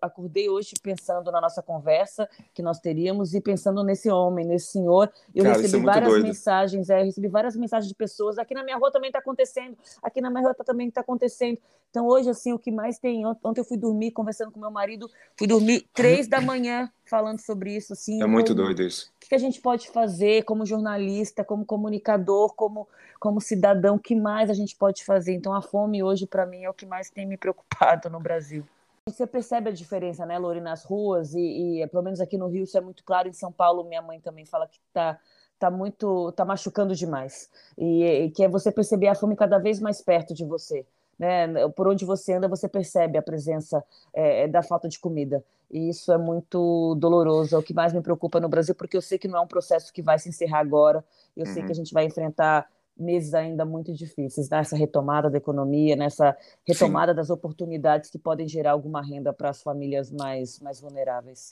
acordei 0.00 0.48
hoje 0.48 0.72
pensando 0.82 1.32
na 1.32 1.40
nossa 1.40 1.62
conversa 1.62 2.28
que 2.52 2.62
nós 2.62 2.78
teríamos 2.78 3.34
e 3.34 3.40
pensando 3.40 3.82
nesse 3.82 4.10
homem, 4.10 4.46
nesse 4.46 4.72
senhor. 4.72 5.10
Eu 5.34 5.44
Cara, 5.44 5.56
recebi 5.56 5.82
é 5.82 5.86
várias 5.86 6.10
doido. 6.10 6.24
mensagens, 6.24 6.90
é, 6.90 7.00
eu 7.00 7.04
recebi 7.04 7.28
várias 7.28 7.56
mensagens 7.56 7.88
de 7.88 7.94
pessoas. 7.94 8.38
Aqui 8.38 8.54
na 8.54 8.62
minha 8.62 8.76
rua 8.76 8.90
também 8.90 9.08
está 9.08 9.18
acontecendo, 9.18 9.76
aqui 10.02 10.20
na 10.20 10.30
minha 10.30 10.42
rua 10.42 10.54
também 10.54 10.88
está 10.88 11.00
acontecendo. 11.00 11.58
Então 11.90 12.06
hoje, 12.06 12.28
assim, 12.28 12.52
o 12.52 12.58
que 12.58 12.70
mais 12.70 12.98
tem. 12.98 13.24
Ontem 13.26 13.60
eu 13.60 13.64
fui 13.64 13.78
dormir 13.78 14.10
conversando 14.10 14.52
com 14.52 14.60
meu 14.60 14.70
marido, 14.70 15.10
fui 15.36 15.46
dormir 15.46 15.86
três 15.94 16.28
da 16.28 16.40
manhã 16.40 16.90
falando 17.08 17.40
sobre 17.40 17.76
isso. 17.76 17.92
Assim, 17.92 18.22
é 18.22 18.26
muito 18.26 18.54
como, 18.54 18.64
doido 18.64 18.82
isso. 18.82 19.10
O 19.24 19.28
que 19.28 19.34
a 19.34 19.38
gente 19.38 19.60
pode 19.60 19.88
fazer 19.90 20.44
como 20.44 20.66
jornalista, 20.66 21.44
como 21.44 21.64
comunicador, 21.64 22.54
como, 22.54 22.88
como 23.18 23.40
cidadão? 23.40 23.96
O 23.96 24.00
que 24.00 24.14
mais 24.14 24.50
a 24.50 24.54
gente 24.54 24.76
pode 24.76 25.04
fazer? 25.04 25.34
Então, 25.34 25.54
a 25.54 25.62
fome 25.62 26.02
hoje, 26.02 26.26
para 26.26 26.46
mim, 26.46 26.64
é 26.64 26.70
o 26.70 26.74
que 26.74 26.86
mais 26.86 27.10
tem 27.10 27.26
me 27.26 27.36
preocupado 27.36 28.08
no 28.10 28.20
Brasil. 28.20 28.64
Você 29.08 29.26
percebe 29.26 29.70
a 29.70 29.72
diferença, 29.72 30.26
né, 30.26 30.38
Lori, 30.38 30.60
nas 30.60 30.84
ruas, 30.84 31.34
e, 31.34 31.82
e 31.82 31.86
pelo 31.86 32.02
menos 32.02 32.20
aqui 32.20 32.36
no 32.36 32.46
Rio 32.46 32.64
isso 32.64 32.76
é 32.76 32.80
muito 32.80 33.02
claro. 33.04 33.26
Em 33.26 33.32
São 33.32 33.50
Paulo, 33.50 33.84
minha 33.84 34.02
mãe 34.02 34.20
também 34.20 34.44
fala 34.44 34.66
que 34.66 34.78
está 34.88 35.18
tá 35.58 35.70
muito, 35.70 36.30
tá 36.32 36.44
machucando 36.44 36.94
demais. 36.94 37.50
E, 37.76 38.04
e, 38.04 38.30
que 38.30 38.44
é 38.44 38.48
você 38.48 38.70
perceber 38.70 39.08
a 39.08 39.14
fome 39.14 39.34
cada 39.34 39.58
vez 39.58 39.80
mais 39.80 40.02
perto 40.02 40.34
de 40.34 40.44
você 40.44 40.86
né? 41.18 41.68
Por 41.70 41.88
onde 41.88 42.04
você 42.04 42.34
anda, 42.34 42.48
você 42.48 42.68
percebe 42.68 43.18
a 43.18 43.22
presença 43.22 43.82
é, 44.12 44.46
da 44.46 44.62
falta 44.62 44.88
de 44.88 44.98
comida. 44.98 45.44
E 45.70 45.90
isso 45.90 46.12
é 46.12 46.18
muito 46.18 46.94
doloroso, 46.94 47.54
é 47.54 47.58
o 47.58 47.62
que 47.62 47.74
mais 47.74 47.92
me 47.92 48.00
preocupa 48.00 48.40
no 48.40 48.48
Brasil, 48.48 48.74
porque 48.74 48.96
eu 48.96 49.02
sei 49.02 49.18
que 49.18 49.28
não 49.28 49.38
é 49.38 49.40
um 49.42 49.46
processo 49.46 49.92
que 49.92 50.00
vai 50.00 50.18
se 50.18 50.28
encerrar 50.28 50.60
agora, 50.60 51.04
eu 51.36 51.44
uhum. 51.46 51.52
sei 51.52 51.62
que 51.62 51.66
a 51.66 51.68
uhum. 51.68 51.74
gente 51.74 51.92
vai 51.92 52.04
enfrentar 52.04 52.66
meses 52.96 53.32
ainda 53.34 53.64
muito 53.64 53.92
difíceis 53.92 54.48
nessa 54.48 54.76
retomada 54.76 55.30
da 55.30 55.38
economia, 55.38 55.94
nessa 55.94 56.36
retomada 56.66 57.12
Sim. 57.12 57.16
das 57.16 57.30
oportunidades 57.30 58.10
que 58.10 58.18
podem 58.18 58.48
gerar 58.48 58.72
alguma 58.72 59.02
renda 59.02 59.32
para 59.32 59.50
as 59.50 59.62
famílias 59.62 60.10
mais, 60.10 60.58
mais 60.58 60.80
vulneráveis. 60.80 61.50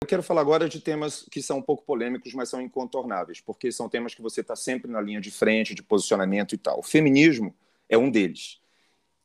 Eu 0.00 0.06
quero 0.06 0.22
falar 0.22 0.40
agora 0.40 0.68
de 0.68 0.80
temas 0.80 1.26
que 1.30 1.42
são 1.42 1.58
um 1.58 1.62
pouco 1.62 1.84
polêmicos, 1.84 2.32
mas 2.32 2.48
são 2.48 2.60
incontornáveis, 2.62 3.40
porque 3.40 3.72
são 3.72 3.88
temas 3.88 4.14
que 4.14 4.22
você 4.22 4.40
está 4.40 4.54
sempre 4.54 4.90
na 4.90 5.00
linha 5.00 5.20
de 5.20 5.30
frente, 5.30 5.74
de 5.74 5.82
posicionamento 5.82 6.54
e 6.54 6.58
tal. 6.58 6.78
O 6.78 6.82
feminismo 6.82 7.54
é 7.88 7.98
um 7.98 8.10
deles. 8.10 8.60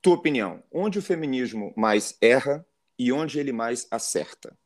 Tua 0.01 0.15
opinião, 0.15 0.63
onde 0.71 0.99
o 0.99 1.01
feminismo 1.01 1.71
mais 1.77 2.17
erra 2.19 2.65
e 2.97 3.13
onde 3.13 3.39
ele 3.39 3.53
mais 3.53 3.87
acerta? 3.91 4.57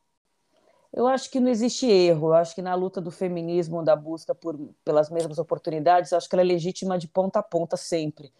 Eu 0.93 1.05
acho 1.05 1.29
que 1.29 1.39
não 1.39 1.49
existe 1.49 1.85
erro. 1.85 2.29
Eu 2.29 2.33
acho 2.35 2.55
que 2.55 2.61
na 2.61 2.73
luta 2.73 3.01
do 3.01 3.11
feminismo, 3.11 3.83
da 3.83 3.95
busca 3.95 4.33
por, 4.33 4.57
pelas 4.83 5.11
mesmas 5.11 5.37
oportunidades, 5.37 6.13
acho 6.13 6.27
que 6.27 6.35
ela 6.35 6.41
é 6.41 6.45
legítima 6.45 6.97
de 6.97 7.07
ponta 7.07 7.39
a 7.39 7.43
ponta 7.43 7.75
sempre. 7.75 8.33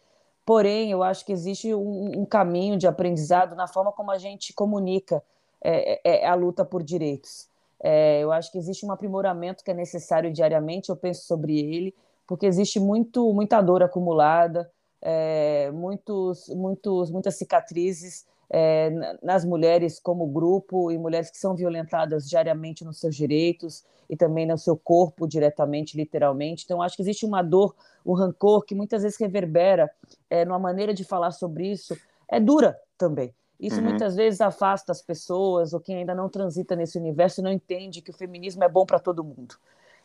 Porém, 0.45 0.89
eu 0.91 1.03
acho 1.03 1.25
que 1.25 1.33
existe 1.33 1.73
um, 1.73 2.21
um 2.21 2.25
caminho 2.25 2.77
de 2.77 2.87
aprendizado 2.87 3.55
na 3.55 3.67
forma 3.67 3.91
como 3.91 4.09
a 4.09 4.17
gente 4.17 4.53
comunica 4.53 5.21
é, 5.61 5.99
é, 6.09 6.23
é 6.23 6.27
a 6.27 6.33
luta 6.33 6.63
por 6.63 6.81
direitos. 6.81 7.49
É, 7.81 8.21
eu 8.21 8.31
acho 8.31 8.51
que 8.51 8.57
existe 8.57 8.85
um 8.85 8.91
aprimoramento 8.91 9.63
que 9.63 9.71
é 9.71 9.73
necessário 9.73 10.31
diariamente. 10.31 10.89
Eu 10.89 10.95
penso 10.95 11.25
sobre 11.25 11.59
ele, 11.59 11.93
porque 12.25 12.45
existe 12.45 12.79
muito, 12.79 13.33
muita 13.33 13.61
dor 13.61 13.83
acumulada, 13.83 14.69
é, 15.01 15.71
muitos, 15.71 16.47
muitos, 16.49 17.11
muitas 17.11 17.35
cicatrizes 17.35 18.25
é, 18.49 18.89
nas 19.21 19.43
mulheres 19.43 19.99
como 19.99 20.25
grupo 20.27 20.91
e 20.91 20.97
mulheres 20.97 21.29
que 21.29 21.37
são 21.37 21.55
violentadas 21.55 22.27
diariamente 22.27 22.83
nos 22.83 22.99
seus 22.99 23.15
direitos 23.15 23.83
e 24.09 24.15
também 24.15 24.45
no 24.45 24.57
seu 24.57 24.77
corpo 24.77 25.27
diretamente, 25.27 25.97
literalmente. 25.97 26.63
Então, 26.63 26.81
acho 26.81 26.95
que 26.95 27.01
existe 27.01 27.25
uma 27.25 27.41
dor, 27.41 27.75
um 28.05 28.13
rancor 28.13 28.63
que 28.63 28.73
muitas 28.73 29.03
vezes 29.03 29.19
reverbera 29.19 29.91
é, 30.29 30.45
numa 30.45 30.59
maneira 30.59 30.93
de 30.93 31.03
falar 31.03 31.31
sobre 31.31 31.69
isso, 31.71 31.95
é 32.29 32.39
dura 32.39 32.79
também. 32.97 33.33
Isso 33.59 33.77
uhum. 33.77 33.89
muitas 33.89 34.15
vezes 34.15 34.39
afasta 34.39 34.91
as 34.91 35.01
pessoas 35.01 35.73
ou 35.73 35.79
quem 35.79 35.97
ainda 35.97 36.13
não 36.13 36.29
transita 36.29 36.75
nesse 36.75 36.97
universo 36.97 37.41
não 37.41 37.51
entende 37.51 38.01
que 38.01 38.11
o 38.11 38.13
feminismo 38.13 38.63
é 38.63 38.69
bom 38.69 38.85
para 38.85 38.99
todo 38.99 39.23
mundo. 39.23 39.55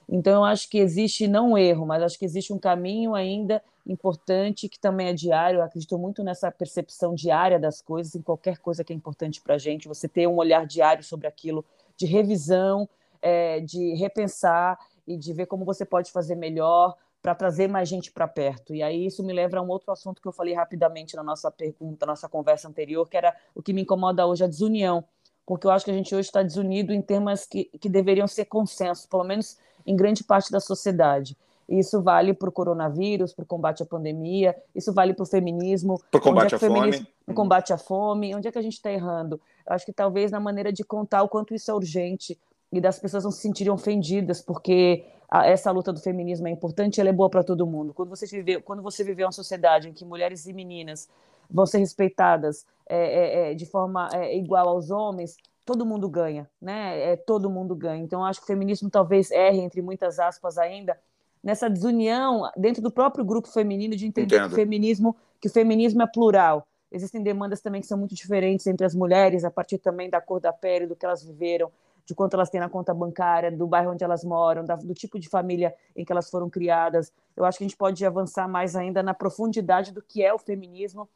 Então, 0.09 0.37
eu 0.37 0.45
acho 0.45 0.69
que 0.69 0.79
existe 0.79 1.29
não 1.29 1.53
um 1.53 1.59
erro, 1.59 1.87
mas 1.87 2.03
acho 2.03 2.19
que 2.19 2.25
existe 2.25 2.53
um 2.53 2.59
caminho 2.59 3.15
ainda 3.15 3.63
importante 3.87 4.69
que 4.69 4.79
também 4.79 5.09
é 5.09 5.13
diário. 5.13 5.59
Eu 5.59 5.65
acredito 5.65 5.97
muito 5.99 6.23
nessa 6.25 6.51
percepção 6.51 7.15
diária 7.15 7.59
das 7.59 7.81
coisas, 7.81 8.15
em 8.15 8.23
qualquer 8.23 8.59
coisa 8.59 8.83
que 8.83 8.93
é 8.93 8.97
importante 8.97 9.41
para 9.41 9.55
a 9.55 9.59
gente. 9.59 9.89
Você 9.89 10.09
ter 10.09 10.27
um 10.27 10.37
olhar 10.37 10.67
diário 10.67 11.05
sobre 11.05 11.27
aquilo, 11.27 11.65
de 11.97 12.07
revisão, 12.07 12.89
é, 13.21 13.61
de 13.61 13.95
repensar 13.95 14.79
e 15.07 15.17
de 15.17 15.33
ver 15.33 15.47
como 15.47 15.65
você 15.65 15.85
pode 15.85 16.11
fazer 16.11 16.35
melhor 16.35 16.97
para 17.23 17.35
trazer 17.37 17.69
mais 17.69 17.89
gente 17.89 18.11
para 18.11 18.27
perto. 18.27 18.75
E 18.75 18.83
aí 18.83 19.07
isso 19.07 19.23
me 19.23 19.33
leva 19.33 19.59
a 19.59 19.63
um 19.63 19.69
outro 19.69 19.93
assunto 19.93 20.21
que 20.21 20.27
eu 20.27 20.33
falei 20.33 20.55
rapidamente 20.55 21.15
na 21.15 21.23
nossa 21.23 21.51
pergunta, 21.51 22.05
nossa 22.05 22.29
conversa 22.29 22.69
anterior, 22.69 23.09
que 23.09 23.17
era 23.17 23.35
o 23.55 23.63
que 23.63 23.73
me 23.73 23.83
incomoda 23.83 24.27
hoje, 24.27 24.43
a 24.43 24.49
desunião. 24.49 25.05
Porque 25.47 25.67
eu 25.67 25.71
acho 25.71 25.85
que 25.85 25.91
a 25.93 25.95
gente 25.95 26.13
hoje 26.15 26.29
está 26.29 26.43
desunido 26.43 26.93
em 26.93 27.01
temas 27.01 27.47
que, 27.47 27.65
que 27.81 27.89
deveriam 27.89 28.27
ser 28.27 28.47
consenso, 28.47 29.09
pelo 29.09 29.23
menos 29.23 29.57
em 29.87 29.95
grande 29.95 30.25
parte 30.25 30.51
da 30.51 30.59
sociedade. 30.59 31.37
Isso 31.69 32.03
vale 32.03 32.35
para 32.35 32.49
o 32.49 32.53
coronavírus, 32.53 33.33
para 33.33 33.45
o 33.45 33.47
combate 33.47 33.83
à 33.83 33.87
pandemia, 33.87 34.57
isso 34.75 34.93
vale 34.93 35.15
para 35.15 35.23
o 35.23 35.27
feminismo. 35.27 36.03
Para 36.11 36.19
o 36.19 36.23
combate 36.23 36.53
é 36.53 36.57
à 36.57 36.59
fome. 36.59 36.99
No 36.99 37.07
uhum. 37.29 37.35
combate 37.35 37.73
à 37.73 37.79
fome. 37.79 38.35
Onde 38.35 38.49
é 38.49 38.53
que 38.53 38.59
a 38.59 38.63
gente 38.63 38.75
está 38.75 38.93
errando? 38.93 39.41
Eu 39.67 39.75
acho 39.75 39.87
que 39.87 39.93
talvez 39.93 40.31
na 40.31 40.41
maneira 40.41 40.73
de 40.73 40.83
contar 40.83 41.23
o 41.23 41.29
quanto 41.29 41.55
isso 41.55 41.71
é 41.71 41.75
urgente 41.75 42.39
e 42.73 42.81
das 42.81 42.99
pessoas 42.99 43.25
não 43.25 43.31
se 43.31 43.41
sentirem 43.41 43.73
ofendidas, 43.73 44.41
porque 44.41 45.05
essa 45.41 45.71
luta 45.71 45.93
do 45.93 46.01
feminismo 46.01 46.47
é 46.47 46.51
importante, 46.51 47.01
ela 47.01 47.09
é 47.09 47.13
boa 47.13 47.31
para 47.31 47.43
todo 47.43 47.67
mundo. 47.67 47.95
Quando 47.95 48.11
você 48.11 48.27
vive, 48.27 48.61
quando 48.61 48.83
você 48.83 49.03
viver 49.03 49.25
uma 49.25 49.33
sociedade 49.33 49.89
em 49.89 49.93
que 49.93 50.05
mulheres 50.05 50.47
e 50.47 50.53
meninas 50.53 51.09
vão 51.51 51.65
ser 51.65 51.79
respeitadas 51.79 52.67
é, 52.87 52.97
é, 52.97 53.53
é 53.53 53.55
de 53.55 53.65
forma 53.67 54.09
é, 54.13 54.37
igual 54.37 54.69
aos 54.69 54.91
homens, 54.91 55.37
todo 55.65 55.87
mundo 55.87 56.09
ganha, 56.09 56.49
né? 56.61 57.13
É, 57.13 57.17
todo 57.17 57.49
mundo 57.49 57.75
ganha. 57.75 58.03
Então, 58.03 58.25
acho 58.25 58.41
que 58.41 58.45
o 58.45 58.47
feminismo 58.47 58.91
talvez 58.91 59.31
erre, 59.31 59.61
entre 59.61 59.81
muitas 59.81 60.19
aspas 60.19 60.59
ainda, 60.59 60.99
nessa 61.43 61.69
desunião 61.69 62.51
dentro 62.57 62.83
do 62.83 62.91
próprio 62.91 63.25
grupo 63.25 63.49
feminino 63.49 63.97
de 63.97 64.07
entender 64.07 64.39
que 64.41 64.47
o 64.47 64.51
feminismo, 64.51 65.17
que 65.41 65.49
o 65.49 65.51
feminismo 65.51 66.03
é 66.03 66.07
plural. 66.07 66.67
Existem 66.91 67.23
demandas 67.23 67.61
também 67.61 67.81
que 67.81 67.87
são 67.87 67.97
muito 67.97 68.15
diferentes 68.15 68.67
entre 68.67 68.85
as 68.85 68.95
mulheres, 68.95 69.45
a 69.45 69.51
partir 69.51 69.79
também 69.79 70.11
da 70.11 70.21
cor 70.21 70.41
da 70.41 70.53
pele, 70.53 70.87
do 70.87 70.95
que 70.95 71.07
elas 71.07 71.23
viveram, 71.23 71.71
de 72.13 72.15
quanto 72.15 72.35
elas 72.35 72.51
têm 72.51 72.61
na 72.61 72.69
conta 72.69 72.93
bancária, 72.93 73.51
do 73.51 73.67
bairro 73.67 73.93
onde 73.93 74.05
elas 74.05 74.23
moram, 74.23 74.65
do 74.65 74.93
tipo 74.93 75.19
de 75.19 75.31
família 75.31 75.75
em 75.97 76.05
que 76.05 76.13
elas 76.13 76.29
foram 76.29 76.51
criadas. 76.51 77.11
Eu 77.35 77.47
acho 77.47 77.57
que 77.57 77.65
a 77.65 77.67
gente 77.67 77.77
pode 77.77 78.05
avançar 78.05 78.47
mais 78.47 78.77
ainda 78.77 79.03
na 79.03 79.15
profundidade 79.15 79.93
do 79.93 80.03
que 80.03 80.23
é 80.23 80.33
o 80.33 80.39
feminismo 80.39 81.09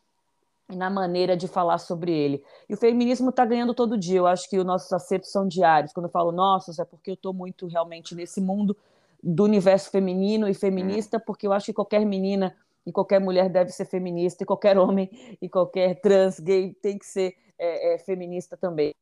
na 0.75 0.89
maneira 0.89 1.37
de 1.37 1.47
falar 1.47 1.77
sobre 1.77 2.11
ele. 2.11 2.43
E 2.67 2.73
o 2.73 2.77
feminismo 2.79 3.29
está 3.29 3.45
ganhando 3.45 3.75
todo 3.75 3.99
dia. 3.99 4.19
Eu 4.19 4.27
acho 4.27 4.49
que 4.49 4.59
os 4.59 4.65
nossos 4.65 4.91
acertos 4.91 5.31
são 5.31 5.47
diários. 5.47 5.93
Quando 5.93 6.07
eu 6.07 6.11
falo 6.11 6.33
nossos, 6.33 6.79
é 6.79 6.85
porque 6.85 7.11
eu 7.11 7.15
estou 7.15 7.35
muito 7.35 7.67
realmente 7.67 8.15
nesse 8.15 8.41
mundo 8.41 8.75
do 9.23 9.45
universo 9.45 9.91
feminino 9.91 10.49
e 10.49 10.55
feminista, 10.55 11.21
porque 11.21 11.47
eu 11.47 11.53
acho 11.53 11.67
que 11.67 11.73
qualquer 11.75 12.07
menina 12.07 12.57
e 12.87 12.91
qualquer 12.91 13.21
mulher 13.21 13.51
deve 13.51 13.71
ser 13.71 13.85
feminista, 13.85 14.45
e 14.45 14.47
qualquer 14.47 14.79
homem 14.79 15.11
e 15.43 15.49
qualquer 15.49 16.01
trans, 16.01 16.41
gay 16.41 16.73
tem 16.81 16.97
que 16.99 17.05
ser 17.05 17.37
é, 17.59 17.95
é, 17.95 17.99
feminista 17.99 18.57
também. 18.57 18.95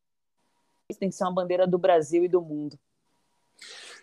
Isso 0.90 1.00
tem 1.00 1.08
que 1.08 1.14
ser 1.14 1.24
uma 1.24 1.32
bandeira 1.32 1.66
do 1.66 1.78
Brasil 1.78 2.24
e 2.24 2.28
do 2.28 2.42
mundo. 2.42 2.78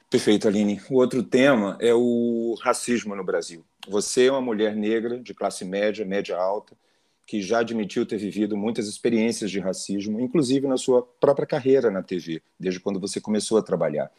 Perfeito, 0.09 0.47
Aline. 0.47 0.81
O 0.89 0.95
outro 0.95 1.23
tema 1.23 1.77
é 1.79 1.93
o 1.93 2.55
racismo 2.59 3.15
no 3.15 3.23
Brasil. 3.23 3.63
Você 3.88 4.25
é 4.25 4.31
uma 4.31 4.41
mulher 4.41 4.75
negra 4.75 5.19
de 5.19 5.33
classe 5.33 5.63
média, 5.63 6.03
média 6.03 6.38
alta, 6.38 6.75
que 7.25 7.41
já 7.41 7.59
admitiu 7.59 8.05
ter 8.05 8.17
vivido 8.17 8.57
muitas 8.57 8.88
experiências 8.88 9.50
de 9.50 9.59
racismo, 9.59 10.19
inclusive 10.19 10.67
na 10.67 10.75
sua 10.75 11.03
própria 11.03 11.47
carreira 11.47 11.91
na 11.91 12.01
TV, 12.01 12.41
desde 12.59 12.79
quando 12.79 13.00
você 13.00 13.21
começou 13.21 13.57
a 13.57 13.63
trabalhar. 13.63 14.11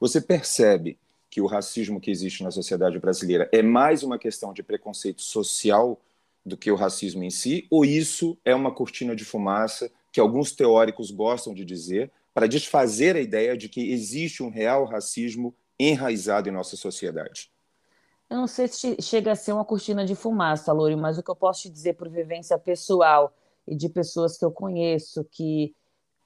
Você 0.00 0.20
percebe 0.20 0.98
que 1.30 1.40
o 1.40 1.46
racismo 1.46 2.00
que 2.00 2.10
existe 2.10 2.42
na 2.42 2.50
sociedade 2.50 2.98
brasileira 2.98 3.48
é 3.52 3.62
mais 3.62 4.02
uma 4.02 4.18
questão 4.18 4.52
de 4.52 4.62
preconceito 4.62 5.22
social 5.22 6.00
do 6.44 6.56
que 6.56 6.70
o 6.70 6.76
racismo 6.76 7.22
em 7.22 7.30
si, 7.30 7.66
ou 7.70 7.84
isso 7.84 8.38
é 8.44 8.54
uma 8.54 8.72
cortina 8.72 9.14
de 9.14 9.24
fumaça 9.24 9.90
que 10.16 10.20
alguns 10.20 10.50
teóricos 10.50 11.10
gostam 11.10 11.52
de 11.52 11.62
dizer 11.62 12.10
para 12.32 12.48
desfazer 12.48 13.16
a 13.16 13.20
ideia 13.20 13.54
de 13.54 13.68
que 13.68 13.92
existe 13.92 14.42
um 14.42 14.48
real 14.48 14.86
racismo 14.86 15.54
enraizado 15.78 16.48
em 16.48 16.52
nossa 16.52 16.74
sociedade? 16.74 17.52
Eu 18.30 18.38
não 18.38 18.46
sei 18.46 18.66
se 18.66 18.96
chega 19.02 19.32
a 19.32 19.36
ser 19.36 19.52
uma 19.52 19.62
cortina 19.62 20.06
de 20.06 20.14
fumaça, 20.14 20.72
Lori, 20.72 20.96
mas 20.96 21.18
o 21.18 21.22
que 21.22 21.30
eu 21.30 21.36
posso 21.36 21.60
te 21.60 21.68
dizer 21.68 21.96
por 21.96 22.08
vivência 22.08 22.58
pessoal 22.58 23.30
e 23.68 23.76
de 23.76 23.90
pessoas 23.90 24.38
que 24.38 24.44
eu 24.46 24.50
conheço 24.50 25.22
que 25.30 25.76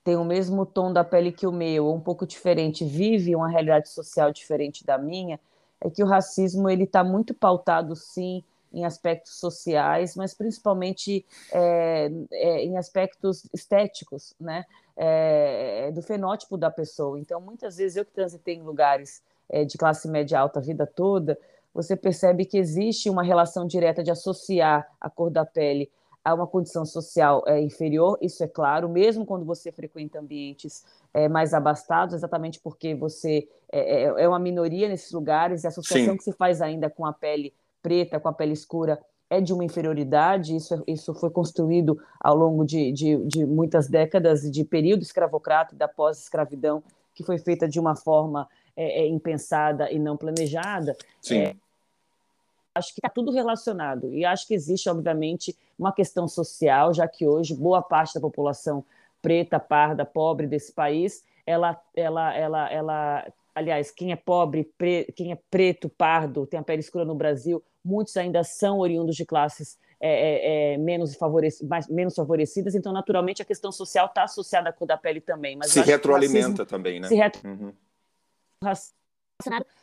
têm 0.04 0.14
o 0.14 0.25
mesmo 0.25 0.64
tom 0.64 0.92
da 0.92 1.02
pele 1.02 1.32
que 1.32 1.44
o 1.44 1.50
meu, 1.50 1.87
ou 1.87 1.97
um 1.97 2.00
pouco 2.00 2.25
diferente, 2.25 2.85
vive 2.85 3.35
uma 3.35 3.49
realidade 3.49 3.88
social 3.88 4.30
diferente 4.30 4.87
da 4.87 4.97
minha, 4.97 5.40
é 5.80 5.90
que 5.90 6.04
o 6.04 6.06
racismo 6.06 6.70
ele 6.70 6.85
está 6.85 7.02
muito 7.02 7.35
pautado, 7.35 7.97
sim, 7.97 8.44
em 8.73 8.85
aspectos 8.85 9.39
sociais, 9.39 10.15
mas 10.17 10.35
principalmente 10.35 11.25
é, 11.53 12.11
é, 12.33 12.65
em 12.65 12.77
aspectos 12.77 13.49
estéticos, 13.53 14.35
né? 14.41 14.65
É, 14.97 15.91
do 15.93 16.03
fenótipo 16.03 16.59
da 16.59 16.71
pessoa. 16.71 17.19
Então, 17.19 17.41
muitas 17.41 17.79
vezes 17.79 17.97
eu 17.97 18.05
que 18.05 18.12
transitei 18.12 18.57
em 18.57 18.62
lugares 18.62 19.23
é, 19.49 19.65
de 19.65 19.79
classe 19.79 20.07
média 20.09 20.39
alta 20.39 20.59
a 20.59 20.62
vida 20.62 20.87
toda, 20.87 21.39
você 21.73 21.97
percebe 21.97 22.45
que 22.45 22.59
existe 22.59 23.09
uma 23.09 23.23
relação 23.23 23.67
direta 23.67 24.03
de 24.03 24.11
associar 24.11 24.87
a 25.00 25.09
cor 25.09 25.31
da 25.31 25.45
pele 25.45 25.91
a 26.23 26.35
uma 26.35 26.47
condição 26.47 26.85
social 26.85 27.43
é, 27.47 27.61
inferior, 27.61 28.19
isso 28.21 28.45
é 28.45 28.49
claro, 28.49 28.89
mesmo 28.89 29.25
quando 29.25 29.45
você 29.45 29.73
frequenta 29.73 30.19
ambientes 30.19 30.85
é, 31.15 31.29
mais 31.29 31.55
abastados, 31.55 32.15
exatamente 32.15 32.61
porque 32.61 32.95
você 32.95 33.49
é, 33.73 34.03
é, 34.03 34.03
é 34.03 34.29
uma 34.29 34.39
minoria 34.39 34.89
nesses 34.89 35.12
lugares, 35.12 35.65
e 35.65 35.67
a 35.67 35.71
associação 35.71 36.12
Sim. 36.12 36.17
que 36.19 36.25
se 36.25 36.33
faz 36.33 36.61
ainda 36.61 36.91
com 36.91 37.07
a 37.07 37.12
pele 37.12 37.55
preta, 37.82 38.20
com 38.20 38.28
a 38.28 38.32
pele 38.32 38.52
escura, 38.52 39.00
é 39.28 39.40
de 39.40 39.52
uma 39.52 39.64
inferioridade, 39.64 40.56
isso, 40.56 40.82
isso 40.87 41.14
foi 41.14 41.30
construído 41.30 42.00
ao 42.18 42.34
longo 42.34 42.64
de, 42.64 42.90
de, 42.92 43.16
de 43.25 43.46
muitas 43.46 43.88
décadas 43.88 44.42
de 44.42 44.64
período 44.64 45.02
escravocrata, 45.02 45.76
da 45.76 45.87
pós-escravidão, 45.87 46.82
que 47.14 47.22
foi 47.22 47.38
feita 47.38 47.68
de 47.68 47.78
uma 47.78 47.94
forma 47.94 48.49
é, 48.76 49.02
é, 49.02 49.06
impensada 49.06 49.90
e 49.90 49.99
não 49.99 50.16
planejada. 50.16 50.96
Sim. 51.20 51.38
É, 51.38 51.56
acho 52.75 52.92
que 52.92 53.00
está 53.00 53.08
tudo 53.08 53.30
relacionado. 53.30 54.12
E 54.12 54.25
acho 54.25 54.46
que 54.49 54.54
existe, 54.54 54.88
obviamente, 54.88 55.56
uma 55.78 55.92
questão 55.92 56.26
social, 56.26 56.92
já 56.92 57.06
que 57.06 57.26
hoje 57.26 57.54
boa 57.54 57.82
parte 57.82 58.14
da 58.14 58.20
população 58.20 58.84
preta, 59.22 59.60
parda, 59.60 60.04
pobre 60.04 60.46
desse 60.46 60.72
país 60.72 61.22
ela, 61.50 61.80
ela, 61.94 62.37
ela, 62.37 62.72
ela, 62.72 63.32
aliás, 63.61 63.90
quem 63.90 64.12
é 64.12 64.17
pobre, 64.17 64.64
pre, 64.76 65.12
quem 65.14 65.33
é 65.33 65.38
preto, 65.50 65.88
pardo, 65.88 66.47
tem 66.47 66.59
a 66.59 66.62
pele 66.62 66.81
escura 66.81 67.05
no 67.05 67.14
Brasil, 67.14 67.62
muitos 67.85 68.17
ainda 68.17 68.43
são 68.43 68.79
oriundos 68.79 69.17
de 69.17 69.25
classes 69.25 69.79
é, 70.00 70.09
é, 70.11 70.75
é 70.75 70.79
menos, 70.79 71.14
favorecidas, 71.14 71.69
mais, 71.69 71.88
menos 71.88 72.14
favorecidas, 72.14 72.75
então, 72.75 72.93
naturalmente, 72.93 73.43
a 73.43 73.45
questão 73.45 73.71
social 73.71 74.07
está 74.07 74.25
associada 74.25 74.71
à 74.71 74.73
cor 74.73 74.87
da 74.87 74.97
pele 74.97 75.21
também. 75.21 75.57
Mas 75.57 75.71
se 75.71 75.81
retroalimenta 75.81 76.64
também, 76.64 77.00
né? 77.00 77.09
Se 77.09 77.14
retro... 77.14 77.47
uhum. 77.47 77.73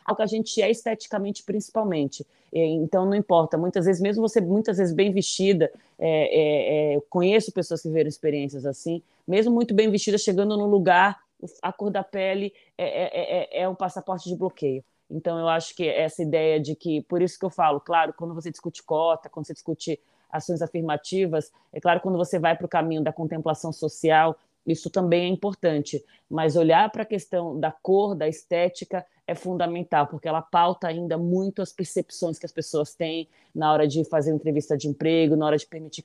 ao 0.05 0.15
que 0.15 0.21
a 0.21 0.27
gente 0.27 0.61
é 0.61 0.69
esteticamente, 0.69 1.43
principalmente. 1.43 2.25
Então, 2.51 3.05
não 3.05 3.15
importa. 3.15 3.57
Muitas 3.57 3.85
vezes, 3.85 4.01
mesmo 4.01 4.27
você, 4.27 4.41
muitas 4.41 4.77
vezes, 4.77 4.93
bem 4.93 5.11
vestida, 5.11 5.71
é, 5.99 6.93
é, 6.93 6.95
é, 6.95 7.01
conheço 7.09 7.51
pessoas 7.51 7.81
que 7.81 7.87
viveram 7.87 8.07
experiências 8.07 8.65
assim, 8.65 9.03
mesmo 9.27 9.53
muito 9.53 9.73
bem 9.73 9.89
vestida, 9.91 10.17
chegando 10.17 10.57
num 10.57 10.67
lugar, 10.67 11.19
a 11.61 11.71
cor 11.71 11.91
da 11.91 12.03
pele 12.03 12.53
é, 12.77 13.61
é 13.61 13.69
um 13.69 13.75
passaporte 13.75 14.29
de 14.29 14.35
bloqueio. 14.35 14.83
Então, 15.09 15.39
eu 15.39 15.47
acho 15.47 15.75
que 15.75 15.87
essa 15.87 16.21
ideia 16.21 16.59
de 16.59 16.75
que, 16.75 17.01
por 17.03 17.21
isso 17.21 17.39
que 17.39 17.45
eu 17.45 17.49
falo, 17.49 17.79
claro, 17.79 18.13
quando 18.13 18.33
você 18.33 18.51
discute 18.51 18.83
cota, 18.83 19.29
quando 19.29 19.45
você 19.45 19.53
discute 19.53 19.99
ações 20.29 20.61
afirmativas, 20.61 21.51
é 21.71 21.79
claro, 21.79 22.01
quando 22.01 22.17
você 22.17 22.37
vai 22.37 22.55
para 22.57 22.65
o 22.65 22.69
caminho 22.69 23.01
da 23.01 23.13
contemplação 23.13 23.71
social, 23.71 24.37
isso 24.65 24.89
também 24.89 25.23
é 25.23 25.27
importante, 25.29 26.03
mas 26.29 26.57
olhar 26.57 26.91
para 26.91 27.03
a 27.03 27.05
questão 27.05 27.57
da 27.57 27.71
cor, 27.71 28.13
da 28.13 28.27
estética, 28.27 29.05
é 29.25 29.33
fundamental, 29.33 30.07
porque 30.07 30.27
ela 30.27 30.41
pauta 30.41 30.87
ainda 30.87 31.17
muito 31.17 31.61
as 31.61 31.71
percepções 31.71 32.37
que 32.37 32.45
as 32.45 32.51
pessoas 32.51 32.93
têm 32.93 33.29
na 33.55 33.71
hora 33.71 33.87
de 33.87 34.03
fazer 34.05 34.33
entrevista 34.33 34.77
de 34.77 34.89
emprego, 34.89 35.37
na 35.37 35.45
hora 35.45 35.57
de 35.57 35.65
permitir 35.65 36.03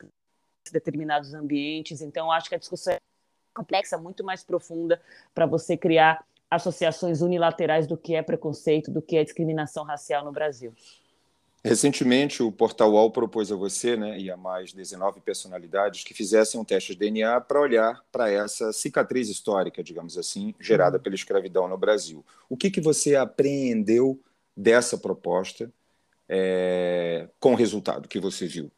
determinados 0.72 1.34
ambientes. 1.34 2.00
Então, 2.00 2.30
acho 2.30 2.48
que 2.48 2.54
a 2.54 2.58
discussão 2.58 2.94
é 2.94 3.00
complexa, 3.54 3.96
muito 3.98 4.24
mais 4.24 4.42
profunda 4.42 5.00
para 5.34 5.46
você 5.46 5.76
criar 5.76 6.24
associações 6.50 7.22
unilaterais 7.22 7.86
do 7.86 7.96
que 7.96 8.14
é 8.14 8.22
preconceito, 8.22 8.90
do 8.90 9.00
que 9.00 9.16
é 9.16 9.24
discriminação 9.24 9.84
racial 9.84 10.24
no 10.24 10.32
Brasil. 10.32 10.74
Recentemente, 11.64 12.42
o 12.42 12.50
Portal 12.50 12.90
UOL 12.90 13.12
propôs 13.12 13.52
a 13.52 13.56
você 13.56 13.96
né, 13.96 14.18
e 14.18 14.28
a 14.30 14.36
mais 14.36 14.72
19 14.72 15.20
personalidades 15.20 16.02
que 16.02 16.12
fizessem 16.12 16.60
um 16.60 16.64
teste 16.64 16.92
de 16.92 16.98
DNA 16.98 17.40
para 17.40 17.60
olhar 17.60 18.04
para 18.10 18.28
essa 18.28 18.72
cicatriz 18.72 19.28
histórica, 19.28 19.82
digamos 19.82 20.18
assim, 20.18 20.54
gerada 20.58 20.98
pela 20.98 21.14
escravidão 21.14 21.68
no 21.68 21.78
Brasil. 21.78 22.24
O 22.48 22.56
que, 22.56 22.68
que 22.68 22.80
você 22.80 23.14
apreendeu 23.14 24.20
dessa 24.56 24.98
proposta 24.98 25.72
é, 26.28 27.28
com 27.38 27.52
o 27.52 27.56
resultado 27.56 28.08
que 28.08 28.18
você 28.18 28.46
viu? 28.46 28.68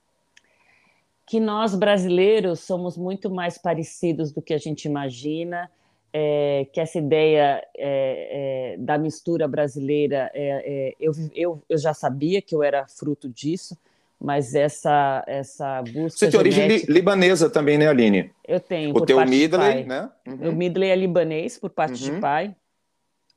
Que 1.26 1.40
nós, 1.40 1.74
brasileiros, 1.74 2.60
somos 2.60 2.96
muito 2.96 3.30
mais 3.30 3.56
parecidos 3.56 4.30
do 4.32 4.42
que 4.42 4.52
a 4.52 4.58
gente 4.58 4.84
imagina 4.84 5.70
é, 6.16 6.68
que 6.72 6.80
essa 6.80 6.96
ideia 6.96 7.60
é, 7.76 8.74
é, 8.74 8.76
da 8.78 8.96
mistura 8.96 9.48
brasileira, 9.48 10.30
é, 10.32 10.92
é, 10.92 10.94
eu, 11.00 11.12
eu, 11.34 11.62
eu 11.68 11.76
já 11.76 11.92
sabia 11.92 12.40
que 12.40 12.54
eu 12.54 12.62
era 12.62 12.86
fruto 12.86 13.28
disso, 13.28 13.76
mas 14.20 14.54
essa, 14.54 15.24
essa 15.26 15.82
busca. 15.82 16.18
Você 16.18 16.30
tem 16.30 16.38
origem 16.38 16.68
li 16.68 16.84
libanesa 16.88 17.50
também, 17.50 17.76
né, 17.76 17.88
Aline? 17.88 18.30
Eu 18.46 18.60
tenho. 18.60 18.96
O 18.96 19.04
teu 19.04 19.20
Midley, 19.26 19.84
né? 19.84 20.08
Uhum. 20.24 20.50
O 20.50 20.52
Midley 20.52 20.90
é 20.90 20.94
libanês 20.94 21.58
por 21.58 21.70
parte 21.70 22.08
uhum. 22.08 22.14
de 22.14 22.20
pai, 22.20 22.54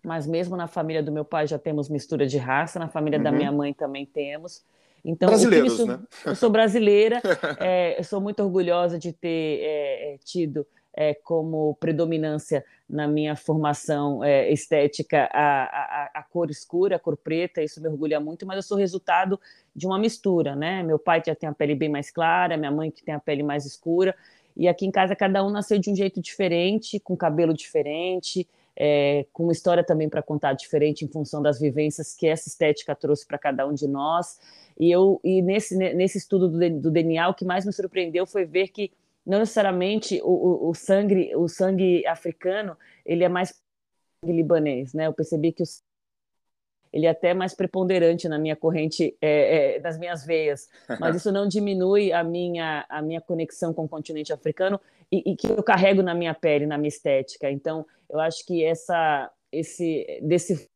mas 0.06 0.28
mesmo 0.28 0.56
na 0.56 0.68
família 0.68 1.02
do 1.02 1.12
meu 1.12 1.26
pai 1.26 1.48
já 1.48 1.58
temos 1.58 1.90
mistura 1.90 2.28
de 2.28 2.38
raça, 2.38 2.78
na 2.78 2.88
família 2.88 3.18
uhum. 3.18 3.24
da 3.24 3.32
minha 3.32 3.52
mãe 3.52 3.74
também 3.74 4.06
temos. 4.06 4.64
Então, 5.08 5.30
Brasileiros, 5.30 5.74
isso, 5.74 5.88
né? 5.88 6.00
Eu 6.26 6.36
sou 6.36 6.50
brasileira, 6.50 7.22
é, 7.62 7.98
eu 7.98 8.04
sou 8.04 8.20
muito 8.20 8.44
orgulhosa 8.44 9.00
de 9.00 9.14
ter 9.14 9.62
é, 9.62 10.18
tido 10.22 10.68
é, 10.94 11.14
como 11.14 11.76
predominância 11.76 12.66
na 12.90 13.08
minha 13.08 13.34
formação 13.34 14.22
é, 14.22 14.52
estética 14.52 15.30
a, 15.32 15.64
a, 15.64 16.12
a, 16.16 16.24
cor 16.24 16.52
escura, 16.52 16.98
a 16.98 17.00
cor 17.00 17.16
preta, 17.16 17.64
isso 17.64 17.82
me 17.82 17.88
orgulha 17.88 18.20
muito, 18.20 18.46
mas 18.46 18.58
eu 18.58 18.64
sou 18.64 18.78
resultado 18.78 19.40
de 19.74 19.88
uma 19.88 19.98
mistura, 19.98 20.58
né? 20.58 20.84
Meu 20.84 21.00
pai 21.00 21.24
já 21.26 21.34
tem 21.34 21.48
a 21.48 21.54
pele 21.54 21.74
bem 21.74 21.88
mais 21.88 22.12
clara, 22.12 22.58
minha 22.58 22.72
mãe 22.72 22.92
que 22.92 23.02
tem 23.02 23.16
a 23.16 23.20
pele 23.20 23.44
mais 23.44 23.66
escura, 23.66 24.14
e 24.58 24.68
aqui 24.68 24.86
em 24.86 24.92
casa 24.92 25.16
cada 25.16 25.42
um 25.42 25.50
nasceu 25.50 25.80
de 25.80 25.90
um 25.90 25.96
jeito 25.96 26.20
diferente, 26.20 27.00
com 27.00 27.16
cabelo 27.16 27.54
diferente, 27.54 28.46
é, 28.80 29.26
com 29.34 29.44
uma 29.44 29.52
história 29.52 29.84
também 29.84 30.08
para 30.08 30.22
contar 30.22 30.54
diferente 30.54 31.04
em 31.04 31.08
função 31.08 31.42
das 31.42 31.60
vivências 31.60 32.14
que 32.14 32.28
essa 32.28 32.48
estética 32.48 32.96
trouxe 32.96 33.26
para 33.26 33.40
cada 33.40 33.68
um 33.68 33.74
de 33.74 33.88
nós. 33.88 34.40
E 34.80 34.92
eu 34.92 35.20
e 35.24 35.42
nesse, 35.42 35.76
nesse 35.76 36.20
estudo 36.20 36.48
do, 36.48 36.92
DNA, 36.92 37.28
o 37.28 37.34
que 37.34 37.44
mais 37.44 37.66
me 37.66 37.74
surpreendeu 37.74 38.28
foi 38.28 38.46
ver 38.46 38.68
que 38.68 38.92
não 39.26 39.40
necessariamente 39.40 40.22
o, 40.24 40.30
o, 40.30 40.70
o, 40.70 40.76
sangue 40.76 41.36
o 41.36 41.48
sangue 41.48 42.06
africano 42.06 42.78
ele 43.04 43.24
é 43.24 43.30
mais 43.30 43.60
libanês, 44.24 44.94
né? 44.94 45.08
Eu 45.08 45.14
percebi 45.14 45.52
que 45.52 45.64
o 45.64 45.66
ele 46.98 47.06
é 47.06 47.10
até 47.10 47.32
mais 47.32 47.54
preponderante 47.54 48.28
na 48.28 48.40
minha 48.40 48.56
corrente, 48.56 49.16
é, 49.22 49.76
é, 49.76 49.80
nas 49.80 50.00
minhas 50.00 50.26
veias, 50.26 50.68
mas 51.00 51.16
isso 51.16 51.32
não 51.32 51.48
diminui 51.48 52.12
a 52.12 52.24
minha 52.24 52.88
a 52.90 53.04
minha 53.04 53.22
conexão 53.22 53.72
com 53.72 53.86
o 53.86 53.88
continente 53.88 54.34
africano 54.34 54.82
e, 55.12 55.32
e 55.32 55.36
que 55.36 55.46
eu 55.46 55.62
carrego 55.62 56.02
na 56.02 56.16
minha 56.16 56.34
pele, 56.34 56.66
na 56.66 56.76
minha 56.76 56.88
estética. 56.88 57.52
Então, 57.52 57.86
eu 58.10 58.20
acho 58.20 58.44
que 58.44 58.64
essa 58.64 59.32
esse 59.52 60.20
desse 60.24 60.68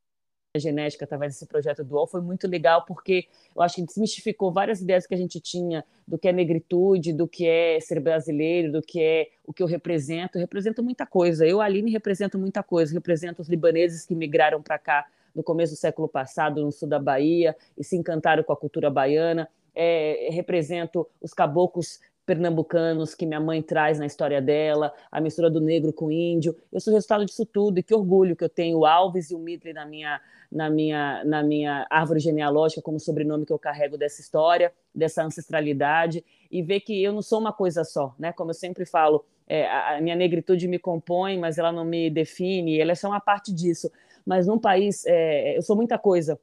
genética 0.55 1.05
através 1.05 1.33
desse 1.33 1.47
projeto 1.47 1.83
do 1.83 1.95
UOL 1.95 2.05
foi 2.05 2.21
muito 2.21 2.47
legal 2.47 2.85
porque 2.85 3.27
eu 3.55 3.63
acho 3.63 3.77
que 3.77 3.85
desmistificou 3.85 4.51
várias 4.51 4.79
ideias 4.79 5.07
que 5.07 5.15
a 5.15 5.17
gente 5.17 5.39
tinha 5.39 5.83
do 6.07 6.19
que 6.19 6.27
é 6.27 6.31
negritude, 6.31 7.13
do 7.13 7.27
que 7.27 7.47
é 7.47 7.79
ser 7.79 7.99
brasileiro, 7.99 8.71
do 8.71 8.81
que 8.81 9.01
é 9.01 9.29
o 9.43 9.51
que 9.51 9.63
eu 9.63 9.67
represento. 9.67 10.37
Eu 10.37 10.41
represento 10.41 10.83
muita 10.83 11.05
coisa. 11.05 11.47
Eu, 11.47 11.61
Aline, 11.61 11.89
represento 11.89 12.37
muita 12.37 12.61
coisa. 12.61 12.93
represento 12.93 13.41
os 13.41 13.49
libaneses 13.49 14.05
que 14.05 14.13
migraram 14.13 14.61
para 14.61 14.77
cá 14.77 15.07
no 15.35 15.43
começo 15.43 15.73
do 15.73 15.77
século 15.77 16.07
passado, 16.07 16.63
no 16.63 16.71
sul 16.71 16.87
da 16.87 16.99
Bahia, 16.99 17.55
e 17.77 17.83
se 17.83 17.95
encantaram 17.95 18.43
com 18.43 18.53
a 18.53 18.57
cultura 18.57 18.89
baiana. 18.89 19.49
É, 19.73 20.27
represento 20.31 21.07
os 21.21 21.33
caboclos 21.33 21.99
pernambucanos 22.25 23.15
que 23.15 23.25
minha 23.25 23.39
mãe 23.39 23.61
traz 23.61 23.99
na 23.99 24.05
história 24.05 24.41
dela, 24.41 24.93
a 25.11 25.19
mistura 25.19 25.49
do 25.49 25.59
negro 25.59 25.91
com 25.91 26.05
o 26.05 26.11
índio. 26.11 26.55
Eu 26.71 26.79
sou 26.79 26.93
resultado 26.93 27.25
disso 27.25 27.45
tudo 27.45 27.79
e 27.79 27.83
que 27.83 27.93
orgulho 27.93 28.35
que 28.35 28.43
eu 28.43 28.49
tenho 28.49 28.79
o 28.79 28.85
Alves 28.85 29.31
e 29.31 29.35
o 29.35 29.39
Midley 29.39 29.73
na 29.73 29.85
minha, 29.85 30.21
na 30.51 30.69
minha, 30.69 31.23
na 31.25 31.43
minha 31.43 31.87
árvore 31.89 32.19
genealógica 32.19 32.81
como 32.81 32.99
sobrenome 32.99 33.45
que 33.45 33.51
eu 33.51 33.59
carrego 33.59 33.97
dessa 33.97 34.21
história, 34.21 34.71
dessa 34.93 35.23
ancestralidade 35.23 36.23
e 36.49 36.61
ver 36.61 36.81
que 36.81 37.03
eu 37.03 37.11
não 37.11 37.21
sou 37.21 37.39
uma 37.39 37.51
coisa 37.51 37.83
só, 37.83 38.13
né? 38.19 38.31
Como 38.31 38.51
eu 38.51 38.55
sempre 38.55 38.85
falo, 38.85 39.25
é, 39.47 39.69
a 39.69 39.99
minha 39.99 40.15
negritude 40.15 40.67
me 40.67 40.79
compõe, 40.79 41.37
mas 41.37 41.57
ela 41.57 41.71
não 41.71 41.83
me 41.83 42.09
define, 42.09 42.79
ela 42.79 42.93
é 42.93 42.95
só 42.95 43.09
uma 43.09 43.19
parte 43.19 43.53
disso. 43.53 43.91
Mas 44.25 44.47
num 44.47 44.59
país, 44.59 45.05
é, 45.05 45.57
eu 45.57 45.61
sou 45.61 45.75
muita 45.75 45.97
coisa. 45.97 46.39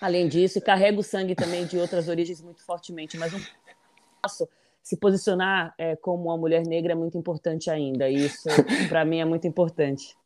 Além 0.00 0.28
disso, 0.28 0.58
e 0.58 0.60
carrego 0.60 1.02
sangue 1.02 1.34
também 1.34 1.64
de 1.66 1.78
outras 1.78 2.08
origens 2.08 2.42
muito 2.42 2.62
fortemente, 2.64 3.16
mas 3.16 3.32
não 3.32 3.40
posso 4.22 4.46
se 4.82 4.96
posicionar 4.96 5.74
é, 5.78 5.96
como 5.96 6.24
uma 6.24 6.36
mulher 6.36 6.64
negra 6.66 6.92
é 6.92 6.94
muito 6.94 7.16
importante 7.16 7.70
ainda. 7.70 8.08
E 8.08 8.26
isso, 8.26 8.48
para 8.88 9.04
mim, 9.04 9.20
é 9.20 9.24
muito 9.24 9.46
importante. 9.46 10.16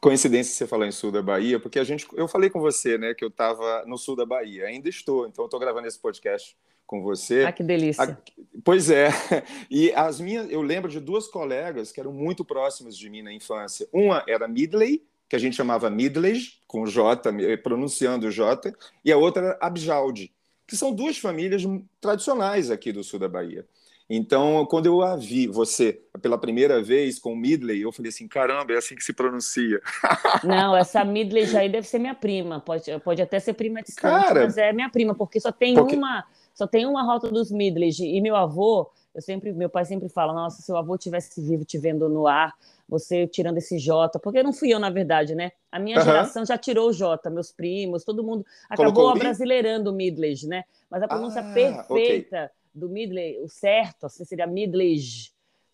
Coincidência 0.00 0.54
você 0.54 0.66
falar 0.66 0.86
em 0.86 0.92
sul 0.92 1.10
da 1.10 1.20
Bahia, 1.20 1.58
porque 1.58 1.78
a 1.78 1.84
gente, 1.84 2.06
eu 2.14 2.28
falei 2.28 2.48
com 2.48 2.60
você, 2.60 2.96
né, 2.96 3.12
que 3.12 3.24
eu 3.24 3.28
estava 3.28 3.84
no 3.84 3.98
sul 3.98 4.14
da 4.14 4.24
Bahia. 4.24 4.66
Ainda 4.66 4.88
estou, 4.88 5.26
então 5.26 5.44
estou 5.44 5.58
gravando 5.58 5.88
esse 5.88 5.98
podcast 5.98 6.56
com 6.86 7.02
você. 7.02 7.44
Ah, 7.44 7.52
que 7.52 7.62
delícia. 7.62 8.02
A, 8.02 8.16
pois 8.64 8.90
é. 8.90 9.08
E 9.70 9.92
as 9.92 10.20
minhas, 10.20 10.50
eu 10.50 10.62
lembro 10.62 10.90
de 10.90 11.00
duas 11.00 11.28
colegas 11.28 11.92
que 11.92 12.00
eram 12.00 12.12
muito 12.12 12.44
próximas 12.44 12.96
de 12.96 13.10
mim 13.10 13.20
na 13.20 13.32
infância. 13.32 13.86
Uma 13.92 14.24
era 14.26 14.48
Midley, 14.48 15.04
que 15.28 15.36
a 15.36 15.38
gente 15.38 15.56
chamava 15.56 15.90
Midley, 15.90 16.40
com 16.66 16.86
J, 16.86 17.30
pronunciando 17.62 18.30
J, 18.30 18.72
e 19.04 19.12
a 19.12 19.16
outra 19.16 19.44
era 19.44 19.58
Abjalde, 19.60 20.32
que 20.66 20.76
são 20.76 20.92
duas 20.92 21.18
famílias 21.18 21.62
tradicionais 22.00 22.70
aqui 22.70 22.92
do 22.92 23.04
sul 23.04 23.18
da 23.18 23.28
Bahia. 23.28 23.66
Então, 24.10 24.64
quando 24.70 24.86
eu 24.86 25.02
a 25.02 25.16
vi, 25.16 25.46
você, 25.46 26.00
pela 26.22 26.38
primeira 26.38 26.82
vez 26.82 27.18
com 27.18 27.36
Midley, 27.36 27.82
eu 27.82 27.92
falei 27.92 28.08
assim: 28.08 28.26
caramba, 28.26 28.72
é 28.72 28.78
assim 28.78 28.94
que 28.94 29.04
se 29.04 29.12
pronuncia. 29.12 29.82
Não, 30.42 30.74
essa 30.74 31.04
Midley 31.04 31.44
já 31.44 31.60
aí 31.60 31.68
deve 31.68 31.86
ser 31.86 31.98
minha 31.98 32.14
prima. 32.14 32.58
Pode, 32.58 32.84
pode 33.00 33.20
até 33.20 33.38
ser 33.38 33.52
prima 33.52 33.82
distante, 33.82 34.26
Cara, 34.26 34.44
mas 34.44 34.56
é 34.56 34.72
minha 34.72 34.88
prima, 34.88 35.14
porque 35.14 35.38
só 35.38 35.52
tem 35.52 35.74
porque... 35.74 35.94
uma. 35.94 36.24
Só 36.54 36.66
tem 36.66 36.86
uma 36.86 37.04
rota 37.04 37.30
dos 37.30 37.52
Midleys. 37.52 38.00
E 38.00 38.20
meu 38.20 38.34
avô, 38.34 38.90
eu 39.14 39.20
sempre, 39.20 39.52
meu 39.52 39.68
pai 39.68 39.84
sempre 39.84 40.08
fala: 40.08 40.32
nossa, 40.32 40.56
se 40.56 40.62
seu 40.62 40.76
avô 40.78 40.96
tivesse 40.96 41.40
vivo 41.42 41.64
te 41.64 41.76
vendo 41.76 42.08
no 42.08 42.26
ar, 42.26 42.54
você 42.88 43.26
tirando 43.26 43.58
esse 43.58 43.78
J, 43.78 44.18
porque 44.18 44.42
não 44.42 44.52
fui 44.52 44.72
eu, 44.72 44.78
na 44.78 44.90
verdade, 44.90 45.34
né? 45.34 45.52
A 45.70 45.78
minha 45.78 45.98
uhum. 45.98 46.04
geração 46.04 46.46
já 46.46 46.56
tirou 46.56 46.88
o 46.88 46.92
J, 46.92 47.28
meus 47.30 47.52
primos, 47.52 48.04
todo 48.04 48.24
mundo 48.24 48.46
acabou 48.68 48.92
Colocou 48.92 49.10
abrasileirando 49.10 49.90
o 49.90 49.92
Midley, 49.92 50.34
né? 50.46 50.64
Mas 50.90 51.02
a 51.02 51.08
pronúncia 51.08 51.42
ah, 51.42 51.52
perfeita 51.52 52.44
okay 52.44 52.58
do 52.78 52.88
Midley, 52.88 53.38
o 53.40 53.48
certo 53.48 54.06
assim, 54.06 54.24
seria 54.24 54.46
Midley. 54.46 54.98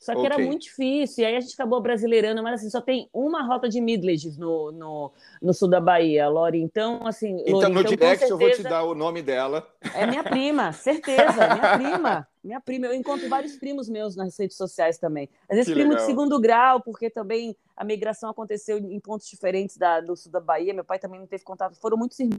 Só 0.05 0.13
que 0.13 0.19
okay. 0.19 0.33
era 0.33 0.39
muito 0.39 0.65
difícil. 0.65 1.25
E 1.25 1.27
aí 1.27 1.35
a 1.35 1.41
gente 1.41 1.55
acabou 1.55 1.81
brasileirando, 1.81 2.43
mas 2.43 2.61
assim, 2.61 2.69
só 2.69 2.79
tem 2.79 3.09
uma 3.11 3.43
rota 3.43 3.71
de 3.71 3.81
Midlands 3.81 4.37
no, 4.37 4.71
no, 4.71 5.11
no 5.41 5.55
sul 5.55 5.67
da 5.67 5.81
Bahia, 5.81 6.29
Lori. 6.29 6.61
Então, 6.61 7.07
assim. 7.07 7.41
Então, 7.41 7.53
Lori, 7.55 7.73
no 7.73 7.81
então, 7.81 7.91
direct 7.91 8.19
certeza, 8.19 8.35
eu 8.35 8.39
vou 8.39 8.51
te 8.51 8.63
dar 8.63 8.85
o 8.85 8.95
nome 8.95 9.23
dela. 9.23 9.67
É 9.95 10.07
minha 10.07 10.23
prima, 10.23 10.73
certeza, 10.73 11.55
minha 11.55 11.73
prima. 11.79 12.29
Minha 12.45 12.61
prima, 12.61 12.85
eu 12.85 12.93
encontro 12.93 13.27
vários 13.31 13.57
primos 13.57 13.89
meus 13.89 14.15
nas 14.15 14.39
redes 14.39 14.59
sociais 14.59 14.99
também. 14.99 15.27
Às 15.49 15.57
vezes, 15.57 15.69
que 15.69 15.73
primo 15.73 15.93
legal. 15.93 16.05
de 16.05 16.11
segundo 16.11 16.39
grau, 16.39 16.83
porque 16.83 17.09
também 17.09 17.57
a 17.75 17.83
migração 17.83 18.29
aconteceu 18.29 18.77
em 18.77 19.01
pontos 19.01 19.27
diferentes 19.27 19.79
da, 19.79 20.03
do 20.03 20.15
sul 20.15 20.31
da 20.31 20.39
Bahia. 20.41 20.75
Meu 20.75 20.85
pai 20.85 20.99
também 20.99 21.19
não 21.19 21.27
teve 21.27 21.45
contato. 21.45 21.81
Foram 21.81 21.97
muitos 21.97 22.21
irmãos 22.21 22.39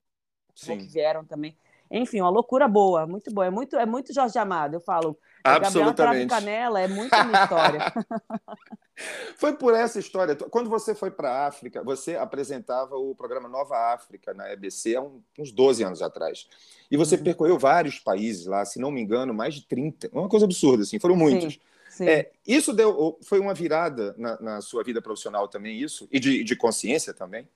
Sim. 0.54 0.78
que 0.78 0.86
vieram 0.86 1.26
também. 1.26 1.58
Enfim, 1.90 2.22
uma 2.22 2.30
loucura 2.30 2.68
boa, 2.68 3.08
muito 3.08 3.34
boa. 3.34 3.48
É 3.48 3.50
muito, 3.50 3.76
é 3.76 3.86
muito 3.88 4.14
Jorge 4.14 4.38
Amado, 4.38 4.76
eu 4.76 4.82
falo. 4.82 5.18
Absolutamente. 5.46 6.26
Gabriela 6.26 6.28
Canela, 6.28 6.82
é 6.82 6.88
muito 6.88 7.16
uma 7.16 7.44
história. 7.44 7.94
foi 9.38 9.54
por 9.54 9.76
essa 9.76 10.00
história. 10.00 10.36
Quando 10.36 10.70
você 10.70 10.96
foi 10.96 11.12
para 11.12 11.30
a 11.30 11.48
África, 11.48 11.84
você 11.84 12.16
apresentava 12.16 12.96
o 12.96 13.14
programa 13.14 13.48
Nova 13.48 13.94
África 13.94 14.34
na 14.34 14.52
EBC 14.52 14.96
há 14.96 15.04
uns 15.38 15.52
12 15.52 15.84
anos 15.84 16.02
atrás. 16.02 16.48
E 16.90 16.98
você 16.98 17.16
uhum. 17.16 17.24
percorreu 17.24 17.60
vários 17.60 18.00
países 18.00 18.48
lá, 18.48 18.66
se 18.66 18.80
não 18.80 18.90
me 18.90 19.02
engano, 19.02 19.34
mais 19.36 19.54
de 19.54 19.68
30. 19.68 20.10
Uma 20.12 20.28
coisa 20.28 20.46
absurda, 20.46 20.82
assim, 20.82 20.98
foram 20.98 21.16
muitos. 21.16 21.54
Sim, 21.54 21.60
sim. 21.90 22.10
É, 22.10 22.32
isso 22.48 22.74
deu, 22.74 23.20
foi 23.24 23.40
uma 23.40 23.54
virada 23.54 24.16
na, 24.18 24.42
na, 24.42 24.62
sua 24.62 24.84
vida 24.84 25.00
profissional 25.00 25.48
também, 25.48 25.80
isso? 25.80 26.08
E 26.12 26.20
de, 26.20 26.44
de 26.44 26.56
consciência 26.56 27.14
também? 27.14 27.48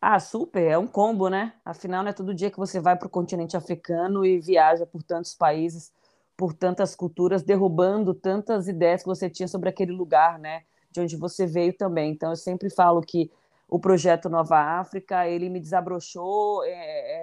Ah, 0.00 0.18
super, 0.18 0.62
é 0.62 0.76
um 0.76 0.86
combo, 0.86 1.28
né? 1.28 1.52
Afinal, 1.64 2.02
não 2.02 2.10
é 2.10 2.12
todo 2.12 2.34
dia 2.34 2.50
que 2.50 2.58
você 2.58 2.80
vai 2.80 2.96
para 2.96 3.06
o 3.06 3.10
continente 3.10 3.56
africano 3.56 4.26
e 4.26 4.40
viaja 4.40 4.84
por 4.84 5.02
tantos 5.02 5.34
países, 5.34 5.92
por 6.36 6.52
tantas 6.52 6.94
culturas, 6.94 7.42
derrubando 7.42 8.12
tantas 8.12 8.68
ideias 8.68 9.02
que 9.02 9.08
você 9.08 9.30
tinha 9.30 9.48
sobre 9.48 9.68
aquele 9.68 9.92
lugar, 9.92 10.38
né? 10.38 10.64
De 10.90 11.00
onde 11.00 11.16
você 11.16 11.46
veio 11.46 11.72
também. 11.72 12.12
Então, 12.12 12.30
eu 12.30 12.36
sempre 12.36 12.68
falo 12.68 13.00
que 13.00 13.30
o 13.68 13.78
projeto 13.78 14.28
Nova 14.28 14.58
África, 14.58 15.26
ele 15.26 15.48
me 15.48 15.58
desabrochou 15.60 16.62
é, 16.64 16.70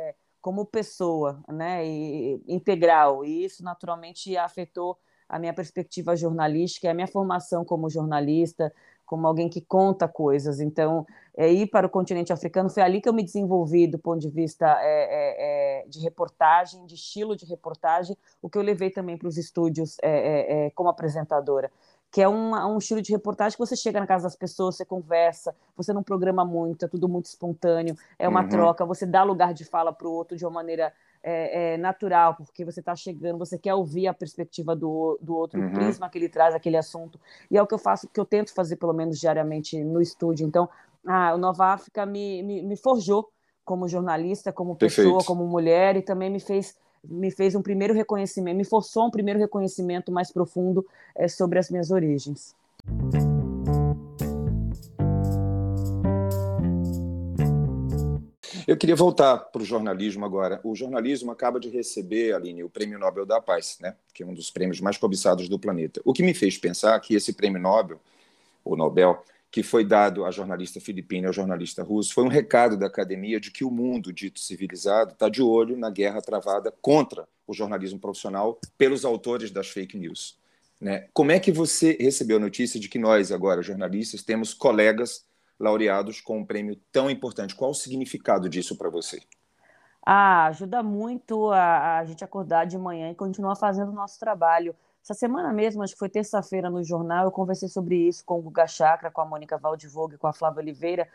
é, 0.09 0.15
como 0.41 0.65
pessoa, 0.65 1.43
né? 1.47 1.85
E, 1.85 2.41
integral. 2.47 3.23
E 3.23 3.45
isso, 3.45 3.63
naturalmente, 3.63 4.35
afetou 4.35 4.97
a 5.29 5.39
minha 5.39 5.53
perspectiva 5.53 6.15
jornalística, 6.15 6.89
a 6.89 6.93
minha 6.93 7.07
formação 7.07 7.63
como 7.63 7.89
jornalista, 7.89 8.73
como 9.05 9.27
alguém 9.27 9.49
que 9.49 9.61
conta 9.61 10.07
coisas. 10.07 10.59
Então, 10.59 11.05
é, 11.35 11.51
ir 11.51 11.67
para 11.67 11.87
o 11.87 11.89
continente 11.89 12.31
africano 12.31 12.69
foi 12.69 12.83
ali 12.83 13.01
que 13.01 13.09
eu 13.09 13.13
me 13.13 13.23
desenvolvi 13.23 13.87
do 13.87 13.97
ponto 13.97 14.19
de 14.19 14.29
vista 14.29 14.65
é, 14.81 15.81
é, 15.81 15.83
é 15.83 15.87
de 15.87 15.99
reportagem, 15.99 16.85
de 16.85 16.95
estilo 16.95 17.35
de 17.35 17.45
reportagem, 17.45 18.15
o 18.41 18.49
que 18.49 18.57
eu 18.57 18.61
levei 18.61 18.89
também 18.89 19.17
para 19.17 19.27
os 19.27 19.37
estúdios 19.37 19.97
é, 20.01 20.65
é, 20.65 20.69
como 20.71 20.89
apresentadora. 20.89 21.71
Que 22.11 22.21
é 22.21 22.29
um, 22.29 22.53
um 22.53 22.77
estilo 22.77 23.01
de 23.01 23.11
reportagem 23.11 23.57
que 23.57 23.65
você 23.65 23.75
chega 23.75 23.99
na 23.99 24.05
casa 24.05 24.25
das 24.25 24.35
pessoas, 24.35 24.75
você 24.75 24.85
conversa, 24.85 25.55
você 25.75 25.91
não 25.91 26.03
programa 26.03 26.45
muito, 26.45 26.85
é 26.85 26.87
tudo 26.87 27.09
muito 27.09 27.25
espontâneo, 27.25 27.97
é 28.19 28.29
uma 28.29 28.43
uhum. 28.43 28.49
troca, 28.49 28.85
você 28.85 29.03
dá 29.03 29.23
lugar 29.23 29.51
de 29.51 29.65
fala 29.65 29.91
para 29.91 30.07
o 30.07 30.11
outro 30.11 30.37
de 30.37 30.45
uma 30.45 30.51
maneira 30.51 30.93
é, 31.23 31.73
é, 31.73 31.77
natural, 31.77 32.35
porque 32.35 32.65
você 32.65 32.81
está 32.81 32.95
chegando, 32.95 33.37
você 33.37 33.57
quer 33.57 33.73
ouvir 33.73 34.07
a 34.07 34.13
perspectiva 34.13 34.75
do, 34.75 35.17
do 35.21 35.35
outro, 35.35 35.59
uhum. 35.59 35.69
o 35.69 35.73
prisma 35.73 36.09
que 36.09 36.17
ele 36.17 36.27
traz 36.27 36.53
aquele 36.53 36.75
assunto. 36.75 37.19
E 37.49 37.57
é 37.57 37.61
o 37.61 37.65
que 37.65 37.73
eu 37.73 37.79
faço, 37.79 38.07
que 38.07 38.19
eu 38.19 38.25
tento 38.25 38.53
fazer 38.53 38.75
pelo 38.75 38.93
menos 38.93 39.19
diariamente 39.19 39.81
no 39.83 40.01
estúdio. 40.01 40.45
Então, 40.45 40.69
ah, 41.07 41.33
o 41.33 41.37
Nova 41.37 41.67
África 41.67 42.05
me, 42.05 42.43
me, 42.43 42.61
me 42.61 42.75
forjou 42.75 43.29
como 43.63 43.87
jornalista, 43.87 44.51
como 44.51 44.75
pessoa, 44.75 45.05
Perfeito. 45.05 45.25
como 45.25 45.47
mulher, 45.47 45.95
e 45.95 46.01
também 46.01 46.29
me 46.29 46.39
fez 46.39 46.77
me 47.05 47.29
fez 47.29 47.53
um 47.53 47.61
primeiro 47.61 47.93
reconhecimento, 47.93 48.55
me 48.55 48.63
forçou 48.63 49.07
um 49.07 49.11
primeiro 49.11 49.37
reconhecimento 49.37 50.09
mais 50.09 50.31
profundo 50.31 50.85
é, 51.13 51.27
sobre 51.27 51.59
as 51.59 51.69
minhas 51.69 51.91
origens. 51.91 52.55
Eu 58.65 58.77
queria 58.77 58.95
voltar 58.95 59.37
para 59.37 59.61
o 59.61 59.65
jornalismo 59.65 60.23
agora. 60.23 60.61
O 60.63 60.73
jornalismo 60.73 61.31
acaba 61.31 61.59
de 61.59 61.69
receber, 61.69 62.33
Aline, 62.33 62.63
o 62.63 62.69
Prêmio 62.69 62.97
Nobel 62.97 63.25
da 63.25 63.41
Paz, 63.41 63.77
né? 63.81 63.95
que 64.13 64.23
é 64.23 64.25
um 64.25 64.33
dos 64.33 64.49
prêmios 64.49 64.79
mais 64.79 64.97
cobiçados 64.97 65.49
do 65.49 65.59
planeta. 65.59 66.01
O 66.05 66.13
que 66.13 66.23
me 66.23 66.33
fez 66.33 66.57
pensar 66.57 66.97
que 67.01 67.13
esse 67.13 67.33
prêmio 67.33 67.61
Nobel, 67.61 67.99
o 68.63 68.77
Nobel, 68.77 69.21
que 69.51 69.61
foi 69.61 69.83
dado 69.83 70.23
à 70.23 70.31
jornalista 70.31 70.79
filipina 70.79 71.25
e 71.25 71.27
ao 71.27 71.33
jornalista 71.33 71.83
russo, 71.83 72.13
foi 72.13 72.23
um 72.23 72.29
recado 72.29 72.77
da 72.77 72.87
academia 72.87 73.39
de 73.39 73.51
que 73.51 73.65
o 73.65 73.69
mundo 73.69 74.13
dito 74.13 74.39
civilizado 74.39 75.11
está 75.11 75.27
de 75.27 75.41
olho 75.41 75.77
na 75.77 75.89
guerra 75.89 76.21
travada 76.21 76.73
contra 76.81 77.27
o 77.45 77.53
jornalismo 77.53 77.99
profissional 77.99 78.59
pelos 78.77 79.03
autores 79.03 79.51
das 79.51 79.67
fake 79.67 79.97
news. 79.97 80.37
Né? 80.79 81.07
Como 81.13 81.31
é 81.31 81.39
que 81.39 81.51
você 81.51 81.97
recebeu 81.99 82.37
a 82.37 82.39
notícia 82.39 82.79
de 82.79 82.87
que 82.87 82.97
nós, 82.97 83.31
agora, 83.31 83.61
jornalistas, 83.61 84.23
temos 84.23 84.53
colegas 84.53 85.25
laureados 85.63 86.19
com 86.19 86.39
um 86.39 86.45
prêmio 86.45 86.75
tão 86.91 87.09
importante. 87.09 87.55
Qual 87.55 87.71
o 87.71 87.73
significado 87.73 88.49
disso 88.49 88.77
para 88.77 88.89
você? 88.89 89.21
Ah, 90.05 90.47
ajuda 90.47 90.83
muito 90.83 91.49
a, 91.51 91.99
a, 91.99 92.05
gente 92.05 92.25
acordar 92.25 92.65
de 92.65 92.77
manhã 92.77 93.09
e 93.09 93.15
continuar 93.15 93.55
fazendo 93.55 93.89
o 93.89 93.95
nosso 93.95 94.19
trabalho. 94.19 94.75
Essa 95.01 95.13
semana 95.13 95.53
mesmo, 95.53 95.81
acho 95.81 95.93
que 95.93 95.99
foi 95.99 96.09
terça-feira 96.09 96.69
no 96.69 96.83
jornal, 96.83 97.25
eu 97.25 97.31
conversei 97.31 97.69
sobre 97.69 97.95
isso 97.95 98.25
com 98.25 98.37
o 98.37 98.41
Guga 98.41 98.67
Chakra, 98.67 99.09
com 99.09 99.21
a 99.21 99.25
Mônica 99.25 99.57
Valdivogue, 99.57 100.17
com 100.17 100.27
a 100.27 100.33
Flávia 100.33 100.61
Oliveira, 100.61 101.07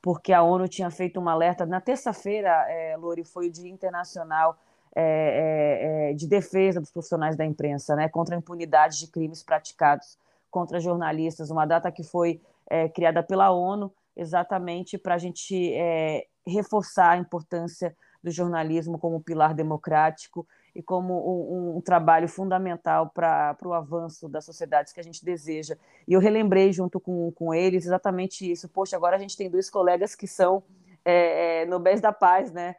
porque 0.00 0.32
a 0.32 0.42
ONU 0.42 0.66
tinha 0.66 0.90
feito 0.90 1.20
um 1.20 1.28
alerta. 1.28 1.64
Na 1.64 1.80
terça-feira, 1.80 2.50
é, 2.68 2.96
Lori, 2.96 3.24
foi 3.24 3.46
o 3.46 3.50
Dia 3.52 3.70
Internacional 3.70 4.58
é, 4.94 5.02
é, 5.02 6.10
é, 6.10 6.14
de 6.14 6.26
Defesa 6.26 6.80
dos 6.80 6.90
Profissionais 6.90 7.36
da 7.36 7.44
Imprensa, 7.44 7.94
né, 7.94 8.08
contra 8.08 8.34
a 8.34 8.38
impunidade 8.38 8.98
de 8.98 9.06
crimes 9.06 9.42
praticados 9.42 10.18
contra 10.50 10.80
jornalistas, 10.80 11.50
uma 11.50 11.64
data 11.64 11.90
que 11.90 12.02
foi 12.02 12.40
é, 12.72 12.88
criada 12.88 13.22
pela 13.22 13.50
ONU, 13.50 13.92
exatamente 14.16 14.96
para 14.96 15.14
a 15.14 15.18
gente 15.18 15.74
é, 15.74 16.24
reforçar 16.46 17.10
a 17.10 17.16
importância 17.18 17.94
do 18.24 18.30
jornalismo 18.30 18.98
como 18.98 19.20
pilar 19.20 19.52
democrático 19.52 20.46
e 20.74 20.82
como 20.82 21.12
um, 21.12 21.76
um 21.76 21.80
trabalho 21.82 22.26
fundamental 22.26 23.10
para 23.10 23.58
o 23.62 23.74
avanço 23.74 24.26
das 24.26 24.46
sociedades 24.46 24.90
que 24.90 25.00
a 25.00 25.02
gente 25.02 25.22
deseja. 25.22 25.76
E 26.08 26.14
eu 26.14 26.20
relembrei 26.20 26.72
junto 26.72 26.98
com, 26.98 27.30
com 27.32 27.52
eles 27.52 27.84
exatamente 27.84 28.50
isso. 28.50 28.70
Poxa, 28.70 28.96
agora 28.96 29.16
a 29.16 29.18
gente 29.18 29.36
tem 29.36 29.50
dois 29.50 29.68
colegas 29.68 30.14
que 30.14 30.26
são 30.26 30.62
é, 31.04 31.64
é, 31.64 31.66
Nobéis 31.66 32.00
da 32.00 32.10
Paz, 32.10 32.50
né? 32.50 32.74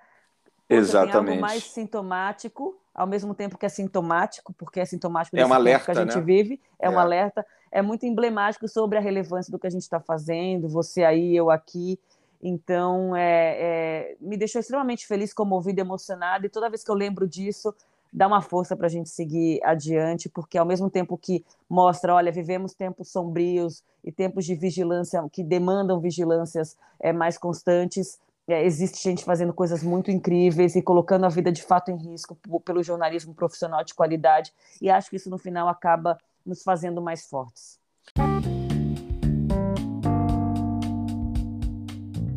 Poxa, 0.68 0.80
Exatamente. 0.82 1.12
Tem 1.12 1.34
algo 1.36 1.42
mais 1.42 1.64
sintomático, 1.66 2.80
ao 2.96 3.06
mesmo 3.06 3.36
tempo 3.36 3.60
que 3.60 3.66
é 3.68 3.70
sintomático, 3.70 4.54
porque 4.54 4.80
é 4.80 4.86
sintomático 4.86 5.38
é 5.38 5.46
um 5.46 5.54
alerta, 5.54 5.86
que 5.86 6.00
a 6.00 6.02
gente 6.02 6.16
né? 6.16 6.22
vive, 6.22 6.60
é, 6.80 6.88
é 6.88 6.90
um 6.90 6.98
alerta, 6.98 7.46
é 7.74 7.82
muito 7.82 8.06
emblemático 8.06 8.68
sobre 8.68 9.00
a 9.00 9.02
relevância 9.02 9.52
do 9.52 9.58
que 9.58 9.66
a 9.66 9.70
gente 9.70 9.82
está 9.82 10.00
fazendo, 10.00 10.70
você 10.70 11.04
aí, 11.04 11.36
eu 11.36 11.50
aqui. 11.50 12.00
Então, 12.40 13.16
é, 13.16 13.58
é, 13.60 14.16
me 14.22 14.38
deixou 14.38 14.62
extremamente 14.62 15.08
feliz, 15.08 15.34
comovida, 15.34 15.82
emocionada, 15.82 16.46
e 16.46 16.50
toda 16.50 16.70
vez 16.70 16.84
que 16.84 16.92
eu 16.92 16.96
lembro 16.96 17.28
disso, 17.28 17.74
dá 18.12 18.28
uma 18.28 18.44
força 18.44 18.76
para 18.76 18.86
a 18.86 18.90
gente 18.90 19.10
seguir 19.10 19.60
adiante, 19.64 20.30
porque 20.30 20.56
ao 20.56 20.68
mesmo 20.68 20.88
tempo 20.88 21.18
que 21.18 21.44
mostra, 21.68 22.14
olha, 22.14 22.32
vivemos 22.32 22.76
tempos 22.76 23.10
sombrios 23.10 23.84
e 24.04 24.12
tempos 24.12 24.46
de 24.46 24.54
vigilância 24.54 25.26
que 25.32 25.44
demandam 25.44 26.00
vigilâncias 26.00 26.78
é, 27.00 27.12
mais 27.12 27.40
constantes, 27.40 28.20
é, 28.48 28.64
existe 28.64 29.02
gente 29.02 29.24
fazendo 29.24 29.52
coisas 29.52 29.82
muito 29.82 30.12
incríveis 30.12 30.76
e 30.76 30.82
colocando 30.82 31.26
a 31.26 31.30
vida 31.30 31.52
de 31.52 31.64
fato 31.64 31.90
em 31.90 31.96
risco 31.96 32.38
pelo 32.64 32.84
jornalismo 32.84 33.34
profissional 33.34 33.84
de 33.84 33.96
qualidade, 33.96 34.54
e 34.80 34.92
acho 34.92 35.10
que 35.10 35.16
isso 35.16 35.30
no 35.30 35.40
final 35.40 35.68
acaba 35.68 36.20
nos 36.46 36.64
fazendo 36.64 37.02
mais 37.02 37.26
fortes. 37.26 37.80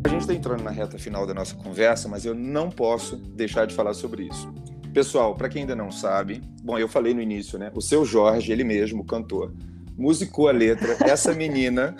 A 0.03 0.09
gente 0.09 0.21
está 0.21 0.33
entrando 0.33 0.63
na 0.63 0.71
reta 0.71 0.97
final 0.97 1.27
da 1.27 1.33
nossa 1.33 1.55
conversa, 1.55 2.07
mas 2.07 2.25
eu 2.25 2.33
não 2.33 2.69
posso 2.69 3.17
deixar 3.17 3.67
de 3.67 3.75
falar 3.75 3.93
sobre 3.93 4.23
isso. 4.23 4.51
Pessoal, 4.93 5.35
para 5.35 5.49
quem 5.49 5.61
ainda 5.61 5.75
não 5.75 5.91
sabe, 5.91 6.41
bom, 6.63 6.79
eu 6.79 6.87
falei 6.87 7.13
no 7.13 7.21
início, 7.21 7.59
né? 7.59 7.71
O 7.75 7.81
seu 7.81 8.03
Jorge, 8.03 8.51
ele 8.51 8.63
mesmo, 8.63 9.05
cantor, 9.05 9.53
musicou 9.97 10.47
a 10.47 10.51
letra 10.51 10.95
Essa 11.01 11.33
Menina 11.33 11.95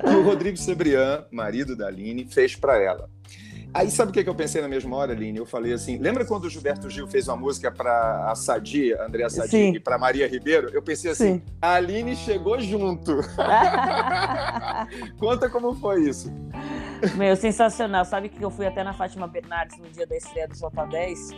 que 0.00 0.08
o 0.16 0.22
Rodrigo 0.22 0.56
Sebrian, 0.56 1.24
marido 1.30 1.76
da 1.76 1.88
Aline, 1.88 2.26
fez 2.26 2.56
para 2.56 2.80
ela. 2.80 3.10
Aí 3.72 3.90
sabe 3.90 4.10
o 4.10 4.12
que 4.12 4.28
eu 4.28 4.34
pensei 4.34 4.60
na 4.60 4.68
mesma 4.68 4.96
hora, 4.96 5.12
Aline? 5.12 5.38
Eu 5.38 5.46
falei 5.46 5.72
assim: 5.72 5.96
lembra 5.98 6.24
quando 6.24 6.44
o 6.44 6.50
Gilberto 6.50 6.90
Gil 6.90 7.06
fez 7.06 7.28
uma 7.28 7.36
música 7.36 7.70
para 7.70 8.30
a 8.30 8.34
Sadi, 8.34 8.92
Andréa 8.94 9.30
Sadi, 9.30 9.50
Sim. 9.50 9.72
e 9.74 9.80
para 9.80 9.96
Maria 9.96 10.28
Ribeiro? 10.28 10.70
Eu 10.72 10.82
pensei 10.82 11.12
assim: 11.12 11.34
Sim. 11.34 11.42
a 11.62 11.74
Aline 11.74 12.16
chegou 12.16 12.60
junto. 12.60 13.20
Conta 15.18 15.48
como 15.48 15.74
foi 15.74 16.08
isso. 16.08 16.32
Meu, 17.16 17.36
sensacional. 17.36 18.04
Sabe 18.04 18.28
que 18.28 18.44
eu 18.44 18.50
fui 18.50 18.66
até 18.66 18.82
na 18.82 18.92
Fátima 18.92 19.28
Bernardes 19.28 19.78
no 19.78 19.88
dia 19.88 20.06
da 20.06 20.16
estreia 20.16 20.48
do 20.48 20.56
Sota 20.56 20.84
10? 20.84 21.30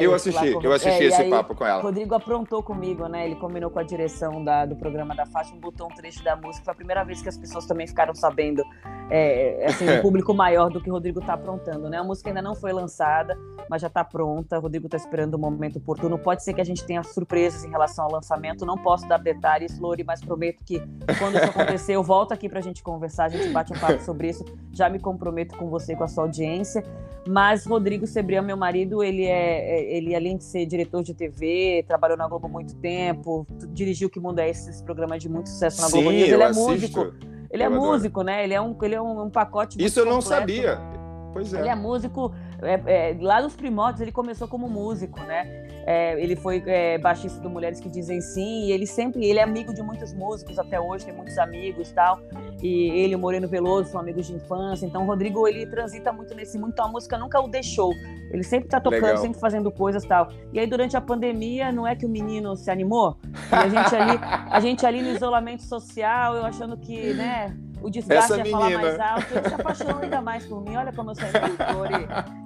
Eu 0.00 0.14
assisti, 0.14 0.52
eu 0.62 0.72
assisti 0.72 1.04
é, 1.04 1.06
esse 1.06 1.24
papo 1.24 1.54
com 1.54 1.64
ela. 1.64 1.82
Rodrigo 1.82 2.14
aprontou 2.14 2.62
comigo, 2.62 3.06
né? 3.06 3.26
Ele 3.26 3.36
combinou 3.36 3.70
com 3.70 3.78
a 3.78 3.82
direção 3.82 4.42
da, 4.42 4.66
do 4.66 4.76
programa 4.76 5.14
da 5.14 5.26
Fátima, 5.26 5.58
botou 5.60 5.86
um 5.86 5.94
trecho 5.94 6.22
da 6.22 6.36
música. 6.36 6.64
Foi 6.64 6.72
a 6.72 6.76
primeira 6.76 7.04
vez 7.04 7.22
que 7.22 7.28
as 7.28 7.36
pessoas 7.36 7.66
também 7.66 7.86
ficaram 7.86 8.14
sabendo, 8.14 8.62
é, 9.10 9.66
assim, 9.66 9.88
um 9.88 10.00
público 10.02 10.34
maior 10.34 10.70
do 10.70 10.80
que 10.80 10.90
o 10.90 10.92
Rodrigo 10.92 11.20
tá 11.20 11.34
aprontando, 11.34 11.88
né? 11.88 11.98
A 11.98 12.04
música 12.04 12.30
ainda 12.30 12.42
não 12.42 12.54
foi 12.54 12.72
lançada, 12.72 13.38
mas 13.68 13.82
já 13.82 13.88
tá 13.88 14.04
pronta. 14.04 14.58
O 14.58 14.62
Rodrigo 14.62 14.88
tá 14.88 14.96
esperando 14.96 15.34
o 15.34 15.38
momento 15.38 15.76
oportuno. 15.76 16.18
Pode 16.18 16.42
ser 16.42 16.52
que 16.54 16.60
a 16.60 16.64
gente 16.64 16.84
tenha 16.84 17.02
surpresas 17.02 17.64
em 17.64 17.70
relação 17.70 18.04
ao 18.04 18.12
lançamento. 18.12 18.66
Não 18.66 18.76
posso 18.76 19.08
dar 19.08 19.18
detalhes, 19.18 19.78
Lori, 19.78 20.04
mas 20.04 20.20
prometo 20.20 20.62
que 20.64 20.80
quando 21.18 21.36
isso 21.36 21.46
acontecer, 21.46 21.92
eu 21.94 22.02
volto 22.02 22.32
aqui 22.32 22.48
pra 22.48 22.60
gente 22.60 22.82
conversar, 22.82 23.24
a 23.24 23.28
gente 23.28 23.48
bate 23.48 23.72
um 23.72 23.78
papo 23.78 24.02
sobre 24.02 24.28
isso. 24.28 24.44
Já 24.72 24.88
me 24.88 24.98
comprometo 24.98 25.56
com 25.56 25.68
você, 25.68 25.94
com 25.96 26.04
a 26.04 26.08
sua 26.08 26.24
audiência. 26.24 26.82
Mas 27.28 27.66
Rodrigo 27.66 28.06
Sebrião, 28.06 28.42
meu 28.42 28.56
marido, 28.56 29.02
ele 29.02 29.24
é 29.24 29.69
ele 29.70 30.14
além 30.14 30.36
de 30.36 30.44
ser 30.44 30.66
diretor 30.66 31.02
de 31.02 31.14
TV, 31.14 31.84
trabalhou 31.86 32.16
na 32.16 32.26
Globo 32.26 32.46
há 32.46 32.50
muito 32.50 32.74
tempo, 32.76 33.46
dirigiu 33.68 34.10
Que 34.10 34.18
Mundo 34.18 34.38
é 34.38 34.48
Esse, 34.48 34.70
esse 34.70 34.82
programa 34.82 35.18
de 35.18 35.28
muito 35.28 35.48
sucesso 35.48 35.80
na 35.80 35.88
Sim, 35.88 35.92
Globo 36.02 36.10
News. 36.10 36.28
Ele 36.28 36.42
é 36.42 36.46
assisto. 36.46 36.70
músico. 36.70 37.00
Ele 37.50 37.62
é 37.62 37.66
eu 37.66 37.72
é 37.72 37.74
adoro. 37.74 37.92
músico, 37.92 38.22
né? 38.22 38.44
Ele 38.44 38.54
é 38.54 38.60
um, 38.60 38.76
ele 38.82 38.94
é 38.94 39.02
um, 39.02 39.24
um 39.24 39.30
pacote. 39.30 39.82
Isso 39.82 40.00
eu 40.00 40.06
não 40.06 40.20
sabia. 40.20 40.80
Pois 41.32 41.52
é. 41.54 41.60
Ele 41.60 41.68
é 41.68 41.74
músico. 41.74 42.32
É, 42.62 43.10
é, 43.10 43.16
lá 43.20 43.40
nos 43.40 43.54
primórdios 43.54 44.00
ele 44.00 44.12
começou 44.12 44.46
como 44.46 44.68
músico, 44.68 45.20
né? 45.20 45.66
É, 45.86 46.20
ele 46.22 46.36
foi 46.36 46.62
é, 46.66 46.98
baixista 46.98 47.40
do 47.40 47.48
Mulheres 47.48 47.80
que 47.80 47.88
Dizem 47.88 48.20
Sim, 48.20 48.66
e 48.66 48.72
ele 48.72 48.86
sempre, 48.86 49.24
ele 49.24 49.38
é 49.38 49.42
amigo 49.42 49.72
de 49.72 49.82
muitos 49.82 50.12
músicos 50.12 50.58
até 50.58 50.78
hoje, 50.78 51.06
tem 51.06 51.14
muitos 51.14 51.38
amigos 51.38 51.90
tal. 51.92 52.20
E 52.62 52.90
ele 52.90 53.14
o 53.14 53.18
Moreno 53.18 53.48
Veloso 53.48 53.90
são 53.90 54.00
amigos 54.00 54.26
de 54.26 54.34
infância. 54.34 54.84
Então 54.84 55.02
o 55.02 55.06
Rodrigo 55.06 55.48
ele 55.48 55.66
transita 55.66 56.12
muito 56.12 56.34
nesse 56.34 56.58
mundo, 56.58 56.72
então 56.72 56.86
a 56.86 56.88
música 56.88 57.16
nunca 57.16 57.40
o 57.40 57.48
deixou. 57.48 57.92
Ele 58.30 58.42
sempre 58.42 58.68
tá 58.68 58.80
tocando, 58.80 59.02
Legal. 59.02 59.16
sempre 59.16 59.40
fazendo 59.40 59.70
coisas 59.72 60.04
tal. 60.04 60.28
E 60.52 60.60
aí 60.60 60.66
durante 60.66 60.96
a 60.96 61.00
pandemia, 61.00 61.72
não 61.72 61.86
é 61.86 61.96
que 61.96 62.06
o 62.06 62.08
menino 62.08 62.54
se 62.56 62.70
animou? 62.70 63.16
E 63.50 63.54
a 63.54 63.68
gente 63.68 63.96
ali, 63.96 64.18
a 64.50 64.60
gente 64.60 64.86
ali 64.86 65.02
no 65.02 65.10
isolamento 65.10 65.62
social, 65.62 66.36
eu 66.36 66.44
achando 66.44 66.76
que, 66.76 67.14
né? 67.14 67.56
O 67.82 67.90
desgaste 67.90 68.34
ia 68.34 68.44
falar 68.46 68.70
mais 68.70 69.00
alto, 69.00 69.26
ele 69.34 69.48
se 69.48 69.54
apaixonou 69.54 70.02
ainda 70.02 70.20
mais 70.20 70.44
por 70.46 70.62
mim, 70.62 70.76
olha 70.76 70.92
como 70.92 71.10
eu 71.10 71.14
sou. 71.14 71.24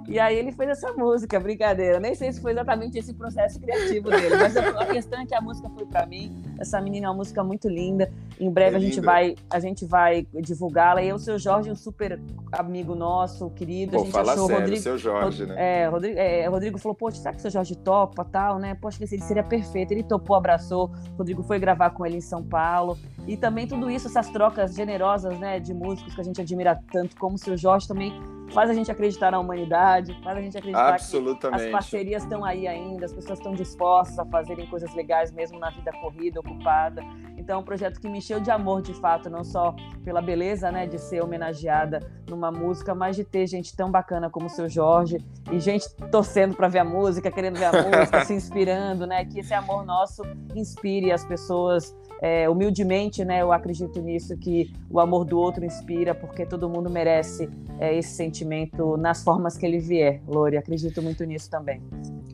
E, 0.07 0.13
e 0.13 0.19
aí 0.19 0.37
ele 0.37 0.51
fez 0.51 0.69
essa 0.69 0.93
música, 0.93 1.39
brincadeira. 1.39 1.99
Nem 1.99 2.15
sei 2.15 2.31
se 2.31 2.41
foi 2.41 2.51
exatamente 2.51 2.97
esse 2.97 3.13
processo 3.13 3.59
criativo 3.59 4.09
dele, 4.09 4.35
mas 4.35 4.55
a, 4.55 4.85
questão 4.85 5.21
é 5.21 5.25
que 5.25 5.35
a 5.35 5.41
música 5.41 5.69
foi 5.69 5.85
para 5.85 6.05
mim. 6.05 6.35
Essa 6.59 6.81
menina 6.81 7.07
é 7.07 7.09
uma 7.09 7.15
música 7.15 7.43
muito 7.43 7.67
linda. 7.67 8.11
Em 8.39 8.49
breve 8.49 8.75
é 8.75 8.77
a 8.77 8.81
gente 8.81 9.01
vai 9.01 9.35
a 9.49 9.59
gente 9.59 9.85
vai 9.85 10.27
divulgá-la. 10.33 11.01
E 11.03 11.11
o 11.11 11.19
seu 11.19 11.37
Jorge, 11.37 11.71
um 11.71 11.75
super 11.75 12.19
amigo 12.51 12.95
nosso, 12.95 13.49
querido. 13.51 13.93
Pô, 13.93 13.97
a 13.97 14.03
gente 14.03 14.11
fala 14.11 14.33
achou 14.33 14.47
sério, 14.47 14.61
Rodrigo, 14.61 14.81
seu 14.81 14.97
Jorge, 14.97 15.45
né? 15.45 15.55
É, 15.57 15.87
Rodrigo, 15.87 16.19
é, 16.19 16.47
Rodrigo 16.47 16.77
falou, 16.77 16.95
poxa, 16.95 17.17
será 17.17 17.31
que 17.31 17.39
o 17.39 17.41
seu 17.41 17.51
Jorge 17.51 17.75
topa, 17.75 18.25
tal, 18.25 18.59
né? 18.59 18.75
Poxa, 18.75 19.03
ele 19.03 19.21
seria 19.21 19.43
perfeito. 19.43 19.91
Ele 19.91 20.03
topou, 20.03 20.35
abraçou. 20.35 20.91
Rodrigo 21.17 21.43
foi 21.43 21.59
gravar 21.59 21.91
com 21.91 22.05
ele 22.05 22.17
em 22.17 22.21
São 22.21 22.43
Paulo. 22.43 22.97
E 23.27 23.35
também 23.35 23.67
tudo 23.67 23.89
isso, 23.89 24.07
essas 24.07 24.29
trocas 24.29 24.75
generosas, 24.75 25.37
né, 25.39 25.59
de 25.59 25.73
músicos 25.73 26.13
que 26.13 26.21
a 26.21 26.23
gente 26.23 26.39
admira 26.39 26.79
tanto, 26.91 27.15
como 27.17 27.35
o 27.35 27.39
seu 27.39 27.57
Jorge 27.57 27.87
também 27.87 28.13
faz 28.51 28.69
a 28.69 28.73
gente 28.73 28.91
acreditar 28.91 29.31
na 29.31 29.39
humanidade, 29.39 30.17
faz 30.23 30.37
a 30.37 30.41
gente 30.41 30.57
acreditar 30.57 30.97
que 30.97 31.47
as 31.47 31.71
parcerias 31.71 32.23
estão 32.23 32.43
aí 32.43 32.67
ainda, 32.67 33.05
as 33.05 33.13
pessoas 33.13 33.39
estão 33.39 33.53
dispostas 33.53 34.17
a 34.19 34.25
fazerem 34.25 34.67
coisas 34.67 34.93
legais 34.93 35.31
mesmo 35.31 35.59
na 35.59 35.69
vida 35.69 35.91
corrida, 35.93 36.39
ocupada. 36.39 37.01
Então, 37.37 37.57
é 37.57 37.59
um 37.59 37.63
projeto 37.63 37.99
que 37.99 38.07
me 38.07 38.19
encheu 38.19 38.39
de 38.39 38.49
amor, 38.49 38.81
de 38.81 38.93
fato, 38.93 39.29
não 39.29 39.43
só 39.43 39.75
pela 40.03 40.21
beleza, 40.21 40.71
né, 40.71 40.87
de 40.87 40.97
ser 40.97 41.21
homenageada 41.21 41.99
numa 42.27 42.51
música, 42.51 42.95
mas 42.95 43.15
de 43.15 43.23
ter 43.23 43.45
gente 43.45 43.75
tão 43.75 43.91
bacana 43.91 44.29
como 44.29 44.47
o 44.47 44.49
seu 44.49 44.67
Jorge 44.67 45.17
e 45.51 45.59
gente 45.59 45.87
torcendo 46.11 46.55
para 46.55 46.67
ver 46.67 46.79
a 46.79 46.85
música, 46.85 47.29
querendo 47.29 47.57
ver 47.57 47.65
a 47.65 47.71
música, 47.71 48.23
se 48.25 48.33
inspirando, 48.33 49.05
né, 49.05 49.25
que 49.25 49.39
esse 49.39 49.53
amor 49.53 49.85
nosso 49.85 50.23
inspire 50.55 51.11
as 51.11 51.25
pessoas 51.25 51.95
é, 52.25 52.49
humildemente, 52.49 53.23
né, 53.23 53.43
eu 53.43 53.51
acredito 53.51 54.01
nisso, 54.01 54.35
que 54.35 54.73
o 54.89 54.99
amor 54.99 55.25
do 55.25 55.37
outro 55.37 55.63
inspira, 55.63 56.15
porque 56.15 56.43
todo 56.43 56.67
mundo 56.67 56.89
merece 56.89 57.47
é, 57.79 57.95
esse 57.95 58.15
sentimento 58.15 58.97
nas 58.97 59.23
formas 59.23 59.55
que 59.55 59.63
ele 59.63 59.77
vier, 59.77 60.23
Lore. 60.27 60.57
Acredito 60.57 61.03
muito 61.03 61.23
nisso 61.23 61.51
também. 61.51 61.83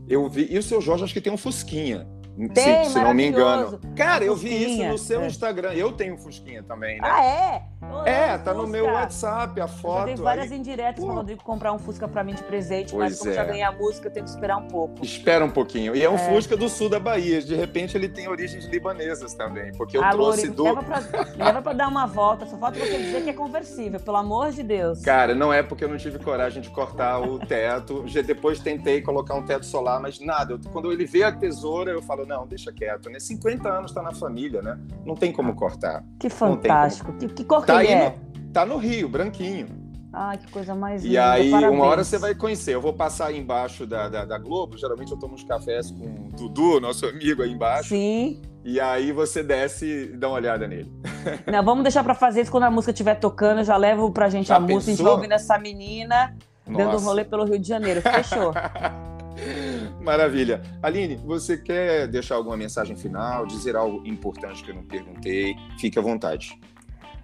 Eu 0.07 0.29
vi. 0.29 0.47
E 0.49 0.57
o 0.57 0.63
seu 0.63 0.79
Jorge, 0.79 1.03
acho 1.03 1.13
que 1.13 1.19
tem 1.19 1.33
um 1.33 1.37
Fusquinha. 1.37 2.07
Tem, 2.53 2.85
se, 2.85 2.91
se 2.91 2.99
não 3.01 3.13
me 3.13 3.27
engano. 3.27 3.81
Cara, 3.93 4.23
eu 4.23 4.33
vi 4.33 4.63
isso 4.63 4.81
no 4.85 4.97
seu 4.97 5.23
é. 5.23 5.27
Instagram. 5.27 5.73
Eu 5.73 5.91
tenho 5.91 6.13
um 6.13 6.17
Fusquinha 6.17 6.63
também, 6.63 7.01
né? 7.01 7.09
Ah, 7.11 7.25
é? 7.25 7.63
É, 8.05 8.37
tá 8.37 8.53
no 8.53 8.67
meu 8.67 8.85
WhatsApp 8.85 9.59
a 9.59 9.67
foto. 9.67 10.09
Eu 10.09 10.15
dei 10.15 10.15
várias 10.15 10.51
aí. 10.51 10.57
indiretas 10.57 11.03
pro 11.03 11.13
Rodrigo 11.13 11.43
comprar 11.43 11.73
um 11.73 11.79
Fusca 11.79 12.07
pra 12.07 12.23
mim 12.23 12.33
de 12.33 12.43
presente, 12.43 12.91
pois 12.93 13.11
mas 13.11 13.19
como 13.19 13.31
é. 13.31 13.33
já 13.33 13.43
ganhei 13.43 13.63
a 13.63 13.71
música, 13.71 14.07
eu 14.07 14.11
tenho 14.11 14.25
que 14.25 14.31
esperar 14.31 14.57
um 14.57 14.67
pouco. 14.67 15.03
Espera 15.03 15.43
um 15.43 15.49
pouquinho. 15.49 15.95
E 15.95 16.03
é 16.03 16.09
um 16.09 16.15
é. 16.15 16.17
Fusca 16.17 16.55
do 16.55 16.69
sul 16.69 16.89
da 16.89 16.99
Bahia. 16.99 17.41
De 17.41 17.55
repente 17.55 17.97
ele 17.97 18.07
tem 18.07 18.27
origens 18.27 18.65
libanesas 18.65 19.33
também, 19.33 19.71
porque 19.73 19.97
eu 19.97 20.03
ah, 20.03 20.11
trouxe 20.11 20.49
do... 20.49 20.63
Leva 20.63 20.83
pra, 20.83 21.01
leva 21.35 21.61
pra 21.61 21.73
dar 21.73 21.87
uma 21.87 22.05
volta, 22.05 22.45
só 22.45 22.57
falta 22.57 22.79
você 22.79 22.97
dizer 22.97 23.23
que 23.23 23.29
é 23.29 23.33
conversível, 23.33 23.99
pelo 23.99 24.17
amor 24.17 24.51
de 24.51 24.63
Deus. 24.63 25.01
Cara, 25.01 25.33
não 25.33 25.51
é 25.51 25.63
porque 25.63 25.83
eu 25.83 25.89
não 25.89 25.97
tive 25.97 26.19
coragem 26.19 26.61
de 26.61 26.69
cortar 26.69 27.19
o 27.19 27.39
teto. 27.39 28.05
Depois 28.25 28.59
tentei 28.59 29.01
colocar 29.01 29.35
um 29.35 29.43
teto 29.43 29.65
solar, 29.65 29.99
mas 29.99 30.19
nada. 30.19 30.59
Quando 30.71 30.91
ele 30.91 31.05
vê 31.05 31.23
a 31.23 31.31
tesoura, 31.31 31.91
eu 31.91 32.01
falo, 32.01 32.25
não, 32.25 32.45
deixa 32.45 32.71
quieto, 32.71 33.09
né? 33.09 33.19
50 33.19 33.67
anos 33.67 33.91
tá 33.91 34.01
na 34.01 34.13
família, 34.13 34.61
né? 34.61 34.79
Não 35.05 35.15
tem 35.15 35.31
como 35.31 35.55
cortar. 35.55 36.03
Que 36.19 36.29
fantástico. 36.29 37.11
Como... 37.11 37.19
Que, 37.19 37.27
que 37.27 37.43
cor 37.43 37.65
tá 37.73 37.83
é? 37.83 38.09
No... 38.09 38.51
Tá 38.51 38.65
no 38.65 38.77
Rio, 38.77 39.07
branquinho. 39.07 39.81
Ai, 40.13 40.37
que 40.37 40.51
coisa 40.51 40.75
mais 40.75 41.03
linda. 41.03 41.13
E 41.13 41.17
aí, 41.17 41.51
Parabéns. 41.51 41.79
uma 41.79 41.85
hora 41.85 42.03
você 42.03 42.17
vai 42.17 42.35
conhecer. 42.35 42.75
Eu 42.75 42.81
vou 42.81 42.93
passar 42.93 43.27
aí 43.27 43.39
embaixo 43.39 43.85
da, 43.85 44.09
da, 44.09 44.25
da, 44.25 44.37
Globo. 44.37 44.77
Geralmente 44.77 45.11
eu 45.11 45.17
tomo 45.17 45.35
uns 45.35 45.43
cafés 45.43 45.89
com 45.89 46.05
o 46.05 46.29
Dudu, 46.35 46.81
nosso 46.81 47.05
amigo 47.05 47.41
aí 47.41 47.51
embaixo. 47.51 47.89
Sim. 47.89 48.41
E 48.63 48.79
aí 48.79 49.13
você 49.13 49.41
desce 49.41 49.85
e 49.85 50.17
dá 50.17 50.27
uma 50.27 50.35
olhada 50.35 50.67
nele. 50.67 50.91
Não, 51.49 51.63
vamos 51.63 51.83
deixar 51.83 52.03
para 52.03 52.13
fazer 52.13 52.41
isso 52.41 52.51
quando 52.51 52.63
a 52.63 52.71
música 52.71 52.91
estiver 52.91 53.15
tocando. 53.15 53.59
Eu 53.59 53.63
já 53.63 53.77
levo 53.77 54.11
pra 54.11 54.29
gente 54.29 54.47
já 54.47 54.57
a 54.57 54.59
pensou? 54.59 54.75
música. 54.75 54.91
A 54.91 54.95
gente 54.95 55.03
vai 55.03 55.13
ouvindo 55.13 55.31
essa 55.31 55.57
menina 55.57 56.35
Nossa. 56.67 56.85
dando 56.85 56.99
rolê 56.99 57.23
pelo 57.23 57.45
Rio 57.45 57.57
de 57.57 57.67
Janeiro. 57.67 58.01
Fechou. 58.01 58.53
Maravilha. 60.01 60.61
Aline, 60.83 61.15
você 61.15 61.57
quer 61.57 62.07
deixar 62.07 62.35
alguma 62.35 62.57
mensagem 62.57 62.97
final, 62.97 63.45
dizer 63.45 63.75
algo 63.77 64.05
importante 64.05 64.63
que 64.63 64.71
eu 64.71 64.75
não 64.75 64.83
perguntei? 64.83 65.55
Fique 65.79 65.97
à 65.97 66.01
vontade. 66.01 66.59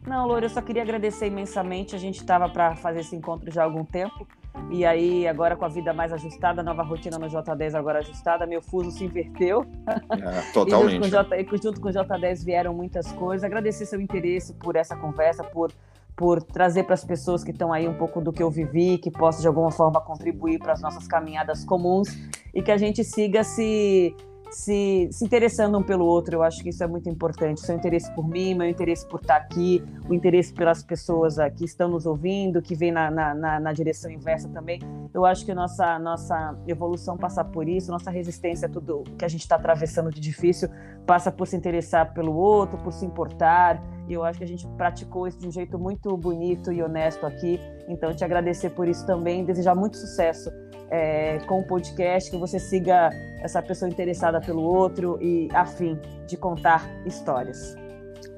Não, 0.07 0.25
Loura, 0.25 0.45
eu 0.45 0.49
só 0.49 0.61
queria 0.61 0.83
agradecer 0.83 1.27
imensamente. 1.27 1.93
A 1.93 1.99
gente 1.99 2.15
estava 2.15 2.47
para 2.47 2.77
fazer 2.77 3.01
esse 3.01 3.13
encontro 3.13 3.51
já 3.51 3.61
há 3.61 3.65
algum 3.65 3.83
tempo. 3.83 4.25
E 4.71 4.85
aí, 4.85 5.27
agora 5.27 5.55
com 5.55 5.65
a 5.65 5.67
vida 5.67 5.93
mais 5.93 6.13
ajustada, 6.13 6.63
nova 6.63 6.81
rotina 6.81 7.19
no 7.19 7.27
J10 7.27 7.75
agora 7.75 7.99
ajustada, 7.99 8.45
meu 8.47 8.61
fuso 8.61 8.89
se 8.89 9.03
inverteu. 9.03 9.65
É, 9.85 10.51
totalmente. 10.53 10.95
e, 10.95 10.95
junto 10.95 11.01
com, 11.01 11.09
J, 11.09 11.57
junto 11.61 11.81
com 11.81 11.89
o 11.89 11.91
J10 11.91 12.45
vieram 12.45 12.73
muitas 12.73 13.11
coisas. 13.11 13.43
Agradecer 13.43 13.85
seu 13.85 13.99
interesse 13.99 14.53
por 14.53 14.77
essa 14.77 14.95
conversa, 14.95 15.43
por, 15.43 15.73
por 16.15 16.41
trazer 16.41 16.83
para 16.83 16.93
as 16.93 17.03
pessoas 17.03 17.43
que 17.43 17.51
estão 17.51 17.73
aí 17.73 17.85
um 17.87 17.93
pouco 17.93 18.21
do 18.21 18.31
que 18.31 18.41
eu 18.41 18.49
vivi, 18.49 18.97
que 18.97 19.11
possa 19.11 19.41
de 19.41 19.47
alguma 19.47 19.71
forma 19.71 19.99
contribuir 19.99 20.57
para 20.57 20.71
as 20.71 20.81
nossas 20.81 21.05
caminhadas 21.05 21.65
comuns 21.65 22.07
e 22.53 22.61
que 22.61 22.71
a 22.71 22.77
gente 22.77 23.03
siga 23.03 23.43
se 23.43 24.15
se, 24.51 25.09
se 25.11 25.25
interessando 25.25 25.77
um 25.77 25.83
pelo 25.83 26.05
outro. 26.05 26.35
Eu 26.35 26.43
acho 26.43 26.61
que 26.63 26.69
isso 26.69 26.83
é 26.83 26.87
muito 26.87 27.09
importante. 27.09 27.61
Seu 27.61 27.75
interesse 27.75 28.11
por 28.13 28.27
mim, 28.27 28.53
meu 28.53 28.67
interesse 28.67 29.07
por 29.07 29.21
estar 29.21 29.37
aqui, 29.37 29.83
o 30.09 30.13
interesse 30.13 30.53
pelas 30.53 30.83
pessoas 30.83 31.35
que 31.55 31.65
estão 31.65 31.89
nos 31.89 32.05
ouvindo, 32.05 32.61
que 32.61 32.75
vem 32.75 32.91
na, 32.91 33.09
na, 33.11 33.59
na 33.59 33.73
direção 33.73 34.09
inversa 34.11 34.47
também. 34.49 34.79
Eu 35.13 35.25
acho 35.25 35.45
que 35.45 35.53
nossa, 35.53 35.97
nossa 35.99 36.57
evolução 36.67 37.17
passa 37.17 37.43
por 37.43 37.67
isso, 37.67 37.91
nossa 37.91 38.11
resistência 38.11 38.67
a 38.67 38.69
tudo 38.69 39.03
que 39.17 39.25
a 39.25 39.27
gente 39.27 39.41
está 39.41 39.55
atravessando 39.55 40.09
de 40.09 40.19
difícil 40.19 40.69
passa 41.05 41.31
por 41.31 41.47
se 41.47 41.55
interessar 41.55 42.13
pelo 42.13 42.35
outro, 42.35 42.77
por 42.79 42.91
se 42.91 43.05
importar. 43.05 43.81
E 44.07 44.13
eu 44.13 44.23
acho 44.23 44.37
que 44.37 44.43
a 44.43 44.47
gente 44.47 44.67
praticou 44.77 45.27
isso 45.27 45.39
de 45.39 45.47
um 45.47 45.51
jeito 45.51 45.79
muito 45.79 46.15
bonito 46.15 46.71
e 46.71 46.81
honesto 46.81 47.25
aqui. 47.25 47.59
Então, 47.87 48.13
te 48.13 48.23
agradecer 48.23 48.69
por 48.71 48.87
isso 48.87 49.05
também, 49.05 49.43
desejar 49.43 49.75
muito 49.75 49.97
sucesso 49.97 50.51
é, 50.89 51.39
com 51.47 51.59
o 51.59 51.63
podcast, 51.63 52.29
que 52.31 52.37
você 52.37 52.59
siga 52.59 53.09
essa 53.41 53.61
pessoa 53.61 53.89
interessada 53.89 54.39
pelo 54.39 54.61
outro 54.61 55.17
e 55.21 55.49
afim 55.53 55.99
de 56.27 56.37
contar 56.37 56.89
histórias. 57.05 57.75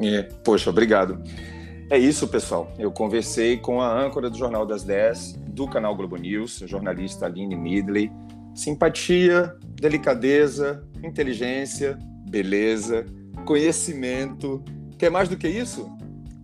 É, 0.02 0.24
poxa, 0.44 0.70
obrigado. 0.70 1.22
É 1.90 1.98
isso, 1.98 2.28
pessoal. 2.28 2.72
Eu 2.78 2.92
conversei 2.92 3.58
com 3.58 3.82
a 3.82 3.92
âncora 3.92 4.30
do 4.30 4.38
Jornal 4.38 4.66
das 4.66 4.84
10, 4.84 5.34
do 5.48 5.68
canal 5.68 5.96
Globo 5.96 6.18
News, 6.18 6.62
a 6.64 6.68
jornalista 6.68 7.26
Aline 7.26 7.56
Midley. 7.56 8.12
Simpatia, 8.54 9.56
delicadeza, 9.80 10.84
inteligência, 11.04 11.98
beleza, 12.30 13.06
conhecimento. 13.46 14.64
Quer 14.98 15.10
mais 15.10 15.30
do 15.30 15.38
que 15.38 15.48
isso? 15.48 15.90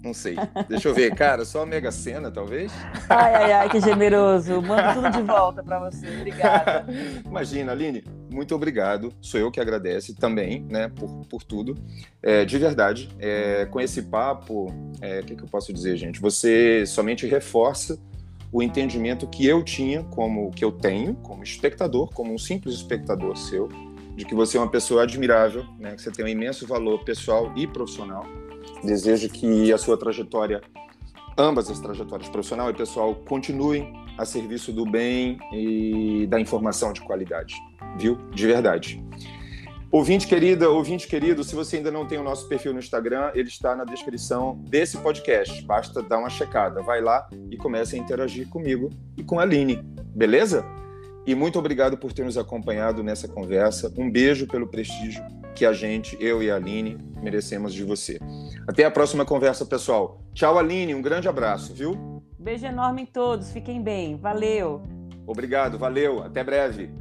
Não 0.06 0.13
sei. 0.13 0.36
Deixa 0.70 0.88
eu 0.88 0.94
ver, 0.94 1.15
cara, 1.15 1.44
só 1.44 1.63
a 1.63 1.65
Mega 1.65 1.91
Sena, 1.91 2.30
talvez? 2.30 2.72
Ai, 3.10 3.34
ai, 3.34 3.52
ai, 3.54 3.70
que 3.70 3.82
generoso. 3.82 4.62
Manda 4.62 4.94
tudo 4.94 5.10
de 5.10 5.24
volta 5.24 5.63
para 5.63 5.80
você. 5.80 6.08
Obrigada. 6.18 6.86
Imagina, 7.26 7.72
Aline, 7.72 8.04
muito 8.30 8.54
obrigado. 8.54 9.12
Sou 9.20 9.39
eu 9.39 9.50
que 9.50 9.60
agradece 9.60 10.13
também, 10.13 10.63
né, 10.70 10.89
por, 10.89 11.26
por 11.26 11.41
tudo. 11.41 11.74
É, 12.22 12.46
de 12.46 12.56
verdade, 12.60 13.10
é, 13.18 13.65
com 13.65 13.82
esse 13.82 14.04
papo, 14.04 14.68
é, 15.02 15.15
o 15.15 15.20
é, 15.20 15.24
que, 15.24 15.36
que 15.36 15.44
eu 15.44 15.48
posso 15.48 15.74
dizer, 15.74 15.98
gente? 15.98 16.22
Você 16.22 16.86
somente 16.86 17.26
reforça 17.26 17.98
o 18.52 18.62
entendimento 18.62 19.26
que 19.26 19.44
eu 19.48 19.63
tinha, 19.63 20.04
como 20.04 20.52
que 20.52 20.63
eu 20.63 20.72
tenho, 20.72 21.15
como 21.15 21.44
espectador, 21.44 22.13
como 22.13 22.32
um 22.32 22.38
simples 22.38 22.76
espectador 22.76 23.36
seu, 23.36 23.68
de 24.15 24.24
que 24.24 24.36
você 24.36 24.56
é 24.56 24.60
uma 24.60 24.70
pessoa 24.70 25.02
admirável, 25.02 25.65
né, 25.80 25.96
que 25.96 26.02
você 26.04 26.12
tem 26.12 26.24
um 26.24 26.28
imenso 26.28 26.68
valor 26.68 27.04
pessoal 27.04 27.52
e 27.56 27.65
profissional. 27.65 28.24
Desejo 28.84 29.30
que 29.30 29.71
a 29.73 29.78
sua 29.78 29.97
trajetória, 29.97 30.62
ambas 31.38 31.69
as 31.69 31.80
trajetórias, 31.80 32.30
profissional 32.30 32.69
e 32.69 32.73
pessoal, 32.73 33.15
continuem 33.15 33.93
a 34.17 34.25
serviço 34.25 34.71
do 34.71 34.86
bem 34.86 35.38
e 35.54 36.28
da 36.28 36.39
informação 36.39 36.93
de 36.93 37.01
qualidade, 37.01 37.56
viu? 37.97 38.17
De 38.34 38.47
verdade. 38.47 39.04
Ouvinte 39.91 40.28
querida, 40.28 40.69
ouvinte 40.69 41.08
querido, 41.08 41.43
se 41.43 41.56
você 41.56 41.78
ainda 41.78 41.89
não 41.89 42.06
tem 42.06 42.17
o 42.17 42.23
nosso 42.23 42.49
perfil 42.49 42.73
no 42.73 42.80
Instagram, 42.80 43.32
ele 43.34 43.47
está 43.47 43.75
na 43.75 43.86
descrição 43.86 44.62
desse 44.67 44.97
podcast. 44.97 45.62
Basta 45.63 46.01
dar 46.01 46.17
uma 46.17 46.30
checada. 46.30 46.82
Vai 46.82 47.01
lá 47.01 47.28
e 47.49 47.56
comece 47.56 47.95
a 47.95 47.99
interagir 47.99 48.49
comigo 48.49 48.89
e 49.15 49.23
com 49.23 49.39
a 49.39 49.43
Aline, 49.43 49.82
beleza? 50.13 50.65
E 51.25 51.34
muito 51.34 51.58
obrigado 51.58 51.97
por 51.97 52.12
ter 52.12 52.25
nos 52.25 52.38
acompanhado 52.38 53.04
nessa 53.04 53.28
conversa. 53.28 53.91
Um 53.97 54.12
beijo 54.12 54.47
pelo 54.47 54.67
prestígio 54.67 55.23
que 55.56 55.65
a 55.65 55.74
gente, 55.74 56.18
eu 56.20 56.44
e 56.44 56.52
a 56.52 56.56
Aline, 56.56 56.98
merecemos 57.24 57.74
de 57.74 57.84
você. 57.84 58.20
Até 58.68 58.84
a 58.84 58.91
próxima 58.91 59.26
conversa, 59.26 59.65
pessoal. 59.65 60.20
Tchau, 60.34 60.60
Aline. 60.60 60.94
Um 60.94 61.02
grande 61.02 61.28
abraço, 61.28 61.74
viu? 61.74 62.22
Beijo 62.38 62.65
enorme 62.65 63.04
em 63.04 63.06
todos. 63.06 63.52
Fiquem 63.52 63.82
bem. 63.82 64.18
Valeu. 64.18 64.84
Obrigado, 65.26 65.80
valeu. 65.80 66.22
Até 66.22 66.44
breve. 66.44 66.91